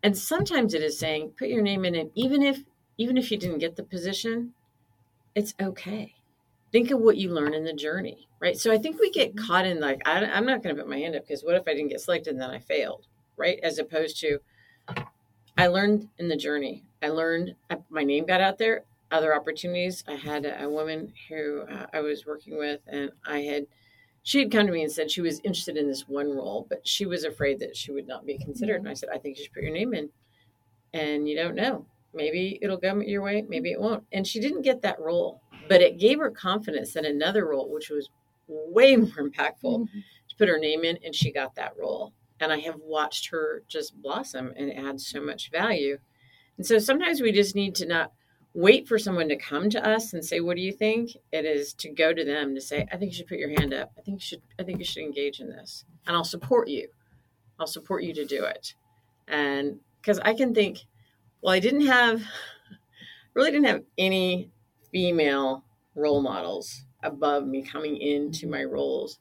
And 0.02 0.16
sometimes 0.16 0.72
it 0.72 0.82
is 0.82 0.98
saying 0.98 1.34
put 1.38 1.48
your 1.48 1.62
name 1.62 1.84
in 1.84 1.94
and 1.94 2.10
even 2.14 2.42
if 2.42 2.64
even 2.98 3.18
if 3.18 3.30
you 3.30 3.36
didn't 3.36 3.58
get 3.58 3.76
the 3.76 3.82
position, 3.82 4.54
it's 5.34 5.54
okay. 5.60 6.15
Think 6.76 6.90
of 6.90 7.00
what 7.00 7.16
you 7.16 7.32
learn 7.32 7.54
in 7.54 7.64
the 7.64 7.72
journey, 7.72 8.28
right? 8.38 8.54
So 8.54 8.70
I 8.70 8.76
think 8.76 9.00
we 9.00 9.10
get 9.10 9.34
caught 9.34 9.64
in 9.64 9.80
like 9.80 10.06
I, 10.06 10.22
I'm 10.26 10.44
not 10.44 10.62
going 10.62 10.76
to 10.76 10.82
put 10.82 10.90
my 10.90 10.98
hand 10.98 11.16
up 11.16 11.26
because 11.26 11.42
what 11.42 11.54
if 11.54 11.62
I 11.66 11.72
didn't 11.72 11.88
get 11.88 12.02
selected 12.02 12.32
and 12.32 12.42
then 12.42 12.50
I 12.50 12.58
failed, 12.58 13.06
right? 13.38 13.58
As 13.62 13.78
opposed 13.78 14.20
to 14.20 14.40
I 15.56 15.68
learned 15.68 16.10
in 16.18 16.28
the 16.28 16.36
journey. 16.36 16.84
I 17.02 17.08
learned 17.08 17.54
I, 17.70 17.78
my 17.88 18.04
name 18.04 18.26
got 18.26 18.42
out 18.42 18.58
there 18.58 18.84
other 19.10 19.34
opportunities. 19.34 20.04
I 20.06 20.16
had 20.16 20.44
a, 20.44 20.64
a 20.64 20.68
woman 20.68 21.14
who 21.30 21.62
uh, 21.62 21.86
I 21.94 22.00
was 22.00 22.26
working 22.26 22.58
with, 22.58 22.82
and 22.86 23.10
I 23.26 23.38
had 23.38 23.68
she 24.22 24.40
had 24.40 24.52
come 24.52 24.66
to 24.66 24.72
me 24.74 24.82
and 24.82 24.92
said 24.92 25.10
she 25.10 25.22
was 25.22 25.40
interested 25.44 25.78
in 25.78 25.88
this 25.88 26.06
one 26.06 26.28
role, 26.28 26.66
but 26.68 26.86
she 26.86 27.06
was 27.06 27.24
afraid 27.24 27.58
that 27.60 27.74
she 27.74 27.90
would 27.90 28.06
not 28.06 28.26
be 28.26 28.36
considered. 28.36 28.82
And 28.82 28.88
I 28.90 28.92
said, 28.92 29.08
I 29.10 29.16
think 29.16 29.38
you 29.38 29.44
should 29.44 29.54
put 29.54 29.62
your 29.62 29.72
name 29.72 29.94
in, 29.94 30.10
and 30.92 31.26
you 31.26 31.36
don't 31.36 31.54
know. 31.54 31.86
Maybe 32.12 32.58
it'll 32.60 32.76
come 32.76 33.02
your 33.02 33.22
way, 33.22 33.46
maybe 33.48 33.72
it 33.72 33.80
won't. 33.80 34.04
And 34.12 34.26
she 34.26 34.40
didn't 34.40 34.60
get 34.60 34.82
that 34.82 35.00
role, 35.00 35.40
but 35.68 35.80
it 35.80 35.98
gave 35.98 36.18
her 36.18 36.30
confidence 36.30 36.96
in 36.96 37.04
another 37.04 37.46
role, 37.46 37.70
which 37.70 37.90
was 37.90 38.08
way 38.48 38.96
more 38.96 39.08
impactful, 39.08 39.80
mm-hmm. 39.80 39.98
to 40.28 40.36
put 40.38 40.48
her 40.48 40.58
name 40.58 40.84
in, 40.84 40.98
and 41.04 41.14
she 41.14 41.32
got 41.32 41.54
that 41.56 41.76
role. 41.78 42.12
And 42.40 42.52
I 42.52 42.58
have 42.60 42.76
watched 42.82 43.30
her 43.30 43.62
just 43.66 44.00
blossom 44.00 44.52
and 44.56 44.72
add 44.72 45.00
so 45.00 45.22
much 45.22 45.50
value. 45.50 45.98
And 46.58 46.66
so 46.66 46.78
sometimes 46.78 47.20
we 47.20 47.32
just 47.32 47.54
need 47.54 47.74
to 47.76 47.86
not 47.86 48.12
wait 48.52 48.88
for 48.88 48.98
someone 48.98 49.28
to 49.28 49.36
come 49.36 49.68
to 49.70 49.86
us 49.86 50.12
and 50.12 50.24
say, 50.24 50.40
"What 50.40 50.56
do 50.56 50.62
you 50.62 50.72
think?" 50.72 51.10
It 51.32 51.44
is 51.44 51.72
to 51.74 51.90
go 51.90 52.12
to 52.12 52.24
them 52.24 52.54
to 52.54 52.60
say, 52.60 52.86
"I 52.90 52.96
think 52.96 53.12
you 53.12 53.16
should 53.16 53.26
put 53.26 53.38
your 53.38 53.50
hand 53.58 53.72
up. 53.72 53.92
I 53.98 54.02
think 54.02 54.16
you 54.16 54.26
should. 54.26 54.42
I 54.58 54.62
think 54.64 54.78
you 54.78 54.84
should 54.84 55.02
engage 55.02 55.40
in 55.40 55.48
this, 55.48 55.84
and 56.06 56.16
I'll 56.16 56.24
support 56.24 56.68
you. 56.68 56.88
I'll 57.58 57.66
support 57.66 58.02
you 58.02 58.12
to 58.14 58.24
do 58.24 58.44
it." 58.44 58.74
And 59.28 59.80
because 60.00 60.18
I 60.20 60.34
can 60.34 60.54
think, 60.54 60.78
well, 61.42 61.52
I 61.52 61.58
didn't 61.58 61.86
have, 61.86 62.22
really 63.34 63.50
didn't 63.50 63.66
have 63.66 63.82
any 63.98 64.50
female 64.90 65.64
role 65.94 66.22
models 66.22 66.84
above 67.02 67.46
me 67.46 67.62
coming 67.62 67.96
into 67.96 68.46
my 68.46 68.64
roles, 68.64 69.18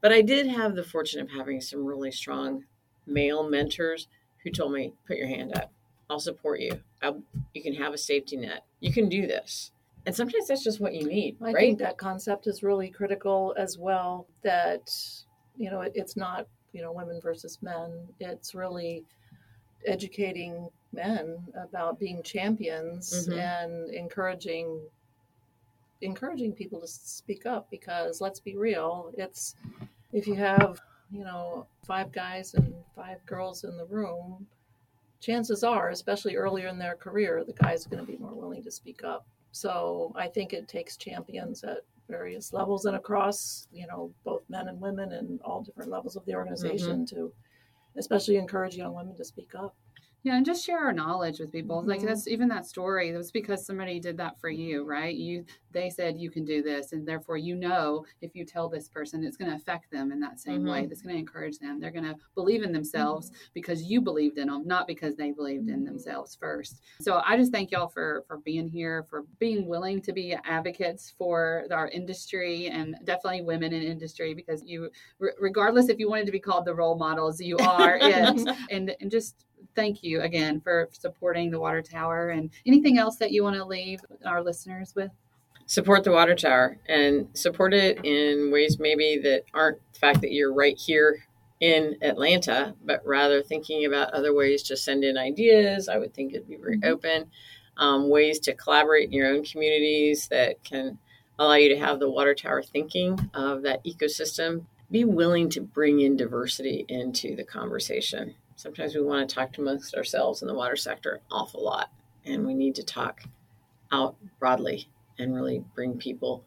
but 0.00 0.12
I 0.12 0.20
did 0.20 0.46
have 0.46 0.74
the 0.74 0.84
fortune 0.84 1.20
of 1.20 1.30
having 1.30 1.60
some 1.60 1.84
really 1.84 2.10
strong 2.10 2.64
male 3.06 3.48
mentors 3.48 4.08
who 4.42 4.50
told 4.50 4.72
me, 4.72 4.92
"Put 5.06 5.16
your 5.16 5.28
hand 5.28 5.56
up. 5.56 5.72
I'll 6.10 6.20
support 6.20 6.60
you. 6.60 6.82
I'll, 7.02 7.22
you 7.54 7.62
can 7.62 7.74
have 7.74 7.94
a 7.94 7.98
safety 7.98 8.36
net. 8.36 8.64
You 8.80 8.92
can 8.92 9.08
do 9.08 9.26
this." 9.26 9.72
And 10.06 10.14
sometimes 10.14 10.48
that's 10.48 10.62
just 10.62 10.80
what 10.80 10.92
you 10.94 11.06
need, 11.06 11.38
I 11.40 11.44
right? 11.46 11.56
think 11.56 11.78
that 11.78 11.96
concept 11.96 12.46
is 12.46 12.62
really 12.62 12.90
critical 12.90 13.54
as 13.56 13.78
well. 13.78 14.26
That 14.42 14.90
you 15.56 15.70
know, 15.70 15.80
it, 15.80 15.92
it's 15.94 16.16
not 16.16 16.46
you 16.72 16.82
know 16.82 16.92
women 16.92 17.20
versus 17.22 17.58
men. 17.62 18.08
It's 18.20 18.54
really 18.54 19.04
educating 19.86 20.68
men 20.92 21.36
about 21.54 21.98
being 21.98 22.22
champions 22.22 23.28
Mhm. 23.28 23.38
and 23.38 23.90
encouraging 23.90 24.80
encouraging 26.00 26.52
people 26.52 26.80
to 26.80 26.86
speak 26.86 27.46
up 27.46 27.70
because 27.70 28.20
let's 28.20 28.38
be 28.40 28.56
real 28.56 29.10
it's 29.16 29.54
if 30.12 30.26
you 30.26 30.34
have 30.34 30.80
you 31.10 31.24
know 31.24 31.66
five 31.86 32.12
guys 32.12 32.54
and 32.54 32.74
five 32.94 33.24
girls 33.26 33.64
in 33.64 33.76
the 33.76 33.86
room 33.86 34.46
chances 35.20 35.64
are 35.64 35.88
especially 35.90 36.36
earlier 36.36 36.68
in 36.68 36.78
their 36.78 36.94
career 36.94 37.42
the 37.44 37.54
guy's 37.54 37.86
are 37.86 37.90
going 37.90 38.04
to 38.04 38.10
be 38.10 38.18
more 38.18 38.34
willing 38.34 38.62
to 38.62 38.70
speak 38.70 39.02
up 39.02 39.26
so 39.52 40.12
I 40.16 40.26
think 40.28 40.52
it 40.52 40.66
takes 40.68 40.96
champions 40.96 41.62
at 41.62 41.78
various 42.08 42.52
levels 42.52 42.86
and 42.86 42.96
across, 42.96 43.68
you 43.72 43.86
know, 43.86 44.12
both 44.24 44.42
men 44.50 44.66
and 44.66 44.80
women 44.80 45.12
and 45.12 45.40
all 45.42 45.62
different 45.62 45.90
levels 45.90 46.16
of 46.16 46.24
the 46.26 46.34
organization 46.34 47.06
to 47.06 47.32
especially 47.96 48.36
encourage 48.36 48.76
young 48.76 48.94
women 48.94 49.16
to 49.16 49.24
speak 49.24 49.54
up. 49.54 49.74
Yeah, 50.24 50.36
and 50.36 50.46
just 50.46 50.64
share 50.64 50.78
our 50.78 50.92
knowledge 50.94 51.38
with 51.38 51.52
people. 51.52 51.82
Like 51.82 52.00
Mhm. 52.00 52.06
that's 52.06 52.26
even 52.28 52.48
that 52.48 52.64
story. 52.66 53.10
It 53.10 53.16
was 53.16 53.30
because 53.30 53.66
somebody 53.66 54.00
did 54.00 54.16
that 54.16 54.40
for 54.40 54.48
you, 54.48 54.82
right? 54.84 55.14
You 55.14 55.44
they 55.70 55.90
said 55.90 56.16
you 56.18 56.30
can 56.30 56.44
do 56.46 56.62
this, 56.62 56.92
and 56.92 57.06
therefore 57.06 57.36
you 57.36 57.54
know 57.56 58.06
if 58.22 58.34
you 58.34 58.44
tell 58.46 58.68
this 58.70 58.88
person, 58.88 59.22
it's 59.22 59.36
going 59.36 59.50
to 59.50 59.56
affect 59.56 59.90
them 59.90 60.12
in 60.12 60.20
that 60.20 60.40
same 60.40 60.64
way. 60.64 60.84
Mhm. 60.84 60.88
That's 60.88 61.02
going 61.02 61.14
to 61.16 61.18
encourage 61.20 61.58
them. 61.58 61.78
They're 61.78 61.90
going 61.90 62.04
to 62.04 62.16
believe 62.36 62.62
in 62.62 62.72
themselves 62.72 63.32
because 63.52 63.82
you 63.82 64.00
believed 64.00 64.38
in 64.38 64.48
them, 64.48 64.66
not 64.66 64.86
because 64.86 65.14
they 65.16 65.30
believed 65.32 65.68
in 65.68 65.82
Mhm. 65.82 65.86
themselves 65.86 66.34
first. 66.36 66.80
So 67.02 67.20
I 67.22 67.36
just 67.36 67.52
thank 67.52 67.70
y'all 67.70 67.88
for 67.88 68.22
for 68.26 68.38
being 68.38 68.66
here, 68.68 69.02
for 69.10 69.24
being 69.38 69.66
willing 69.66 70.00
to 70.02 70.12
be 70.12 70.32
advocates 70.32 71.10
for 71.10 71.66
our 71.70 71.88
industry 71.88 72.68
and 72.68 72.96
definitely 73.04 73.42
women 73.42 73.74
in 73.74 73.82
industry 73.82 74.32
because 74.32 74.62
you, 74.64 74.90
re- 75.18 75.34
regardless 75.38 75.90
if 75.90 75.98
you 75.98 76.08
wanted 76.08 76.24
to 76.26 76.32
be 76.32 76.40
called 76.40 76.64
the 76.64 76.74
role 76.74 76.96
models, 76.96 77.40
you 77.42 77.58
are 77.58 77.98
it. 78.00 78.40
And 78.70 78.96
and 79.00 79.10
just 79.10 79.44
thank 79.74 80.02
you 80.02 80.20
again 80.20 80.60
for 80.60 80.88
supporting 80.92 81.50
the 81.50 81.60
water 81.60 81.82
tower 81.82 82.30
and 82.30 82.50
anything 82.66 82.98
else 82.98 83.16
that 83.16 83.32
you 83.32 83.42
want 83.42 83.56
to 83.56 83.64
leave 83.64 84.00
our 84.24 84.42
listeners 84.42 84.94
with 84.94 85.10
support 85.66 86.04
the 86.04 86.12
water 86.12 86.34
tower 86.34 86.78
and 86.88 87.28
support 87.34 87.72
it 87.72 88.04
in 88.04 88.50
ways 88.52 88.78
maybe 88.78 89.18
that 89.22 89.44
aren't 89.54 89.78
the 89.92 89.98
fact 89.98 90.20
that 90.20 90.32
you're 90.32 90.52
right 90.52 90.78
here 90.78 91.24
in 91.60 91.96
Atlanta, 92.02 92.74
but 92.84 93.00
rather 93.06 93.42
thinking 93.42 93.86
about 93.86 94.12
other 94.12 94.34
ways 94.34 94.62
to 94.64 94.76
send 94.76 95.04
in 95.04 95.16
ideas. 95.16 95.88
I 95.88 95.98
would 95.98 96.12
think 96.12 96.34
it'd 96.34 96.48
be 96.48 96.56
very 96.56 96.78
mm-hmm. 96.78 96.92
open. 96.92 97.30
Um, 97.76 98.08
ways 98.08 98.38
to 98.40 98.54
collaborate 98.54 99.06
in 99.06 99.12
your 99.12 99.26
own 99.34 99.44
communities 99.44 100.28
that 100.28 100.62
can 100.62 100.98
allow 101.38 101.54
you 101.54 101.70
to 101.70 101.78
have 101.78 101.98
the 101.98 102.10
water 102.10 102.34
tower 102.34 102.62
thinking 102.62 103.30
of 103.34 103.62
that 103.62 103.84
ecosystem. 103.84 104.66
Be 104.90 105.04
willing 105.04 105.48
to 105.50 105.60
bring 105.60 106.00
in 106.00 106.16
diversity 106.16 106.84
into 106.88 107.34
the 107.34 107.42
conversation. 107.42 108.34
Sometimes 108.56 108.94
we 108.94 109.02
want 109.02 109.28
to 109.28 109.34
talk 109.34 109.58
amongst 109.58 109.94
ourselves 109.94 110.42
in 110.42 110.48
the 110.48 110.54
water 110.54 110.76
sector 110.76 111.14
an 111.14 111.20
awful 111.30 111.62
lot, 111.62 111.90
and 112.24 112.46
we 112.46 112.54
need 112.54 112.74
to 112.76 112.82
talk 112.82 113.22
out 113.90 114.16
broadly 114.38 114.88
and 115.18 115.34
really 115.34 115.64
bring 115.74 115.98
people 115.98 116.44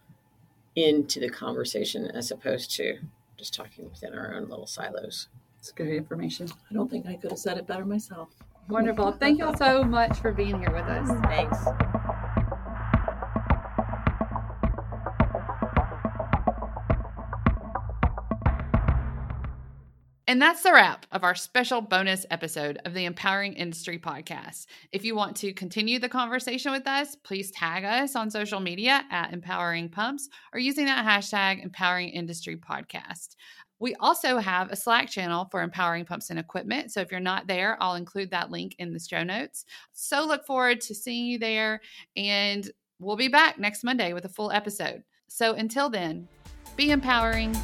into 0.76 1.20
the 1.20 1.30
conversation 1.30 2.06
as 2.06 2.32
opposed 2.32 2.72
to 2.72 3.00
just 3.38 3.54
talking 3.54 3.90
within 3.90 4.14
our 4.14 4.34
own 4.34 4.50
little 4.50 4.68
silos. 4.68 5.28
It's 5.60 5.72
good 5.72 5.90
information. 5.90 6.48
I 6.70 6.74
don't 6.74 6.90
think 6.90 7.06
I 7.08 7.16
could 7.16 7.32
have 7.32 7.40
said 7.40 7.58
it 7.58 7.68
better 7.68 7.86
myself. 7.86 8.30
Wonderful. 8.70 9.14
Thank 9.14 9.40
you 9.40 9.46
all 9.46 9.58
so 9.58 9.84
much 9.84 10.18
for 10.20 10.32
being 10.32 10.60
here 10.60 10.72
with 10.72 10.86
us. 10.86 11.10
Thanks. 11.26 11.97
And 20.30 20.42
that's 20.42 20.62
the 20.62 20.74
wrap 20.74 21.06
of 21.14 21.24
our 21.24 21.36
special 21.36 21.80
bonus 21.80 22.26
episode 22.30 22.80
of 22.84 22.94
the 22.94 23.06
Empowering 23.06 23.54
Industry 23.54 23.98
podcast. 23.98 24.66
If 24.92 25.06
you 25.06 25.16
want 25.16 25.38
to 25.38 25.54
continue 25.54 26.00
the 26.00 26.10
conversation 26.10 26.74
with 26.74 26.86
us, 26.86 27.16
please 27.16 27.50
tag 27.52 27.86
us 27.86 28.14
on 28.14 28.30
social 28.30 28.60
media 28.60 29.06
at 29.10 29.32
Empowering 29.32 29.88
Pumps 29.88 30.28
or 30.52 30.60
using 30.60 30.86
that 30.88 31.06
hashtag 31.06 31.64
Empowering 31.64 32.10
Industry 32.10 32.58
Podcast. 32.58 33.38
We 33.80 33.96
also 34.02 34.38
have 34.38 34.70
a 34.70 34.76
Slack 34.76 35.10
channel 35.10 35.48
for 35.50 35.62
empowering 35.62 36.04
pumps 36.04 36.30
and 36.30 36.40
equipment. 36.40 36.92
So 36.92 37.00
if 37.00 37.10
you're 37.10 37.22
not 37.22 37.48
there, 37.48 37.78
I'll 37.80 37.96
include 37.96 38.32
that 38.32 38.52
link 38.52 38.76
in 38.80 38.92
the 38.92 39.00
show 39.00 39.24
notes. 39.24 39.64
So 39.94 40.26
look 40.26 40.46
forward 40.46 40.82
to 40.82 40.94
seeing 40.94 41.26
you 41.26 41.40
there. 41.40 41.80
And 42.18 42.70
we'll 43.00 43.16
be 43.16 43.30
back 43.30 43.60
next 43.60 43.86
Monday 43.86 44.12
with 44.12 44.26
a 44.26 44.30
full 44.30 44.52
episode. 44.52 45.04
So 45.30 45.54
until 45.54 45.90
then, 45.90 46.28
be 46.76 46.92
empowering, 46.92 47.56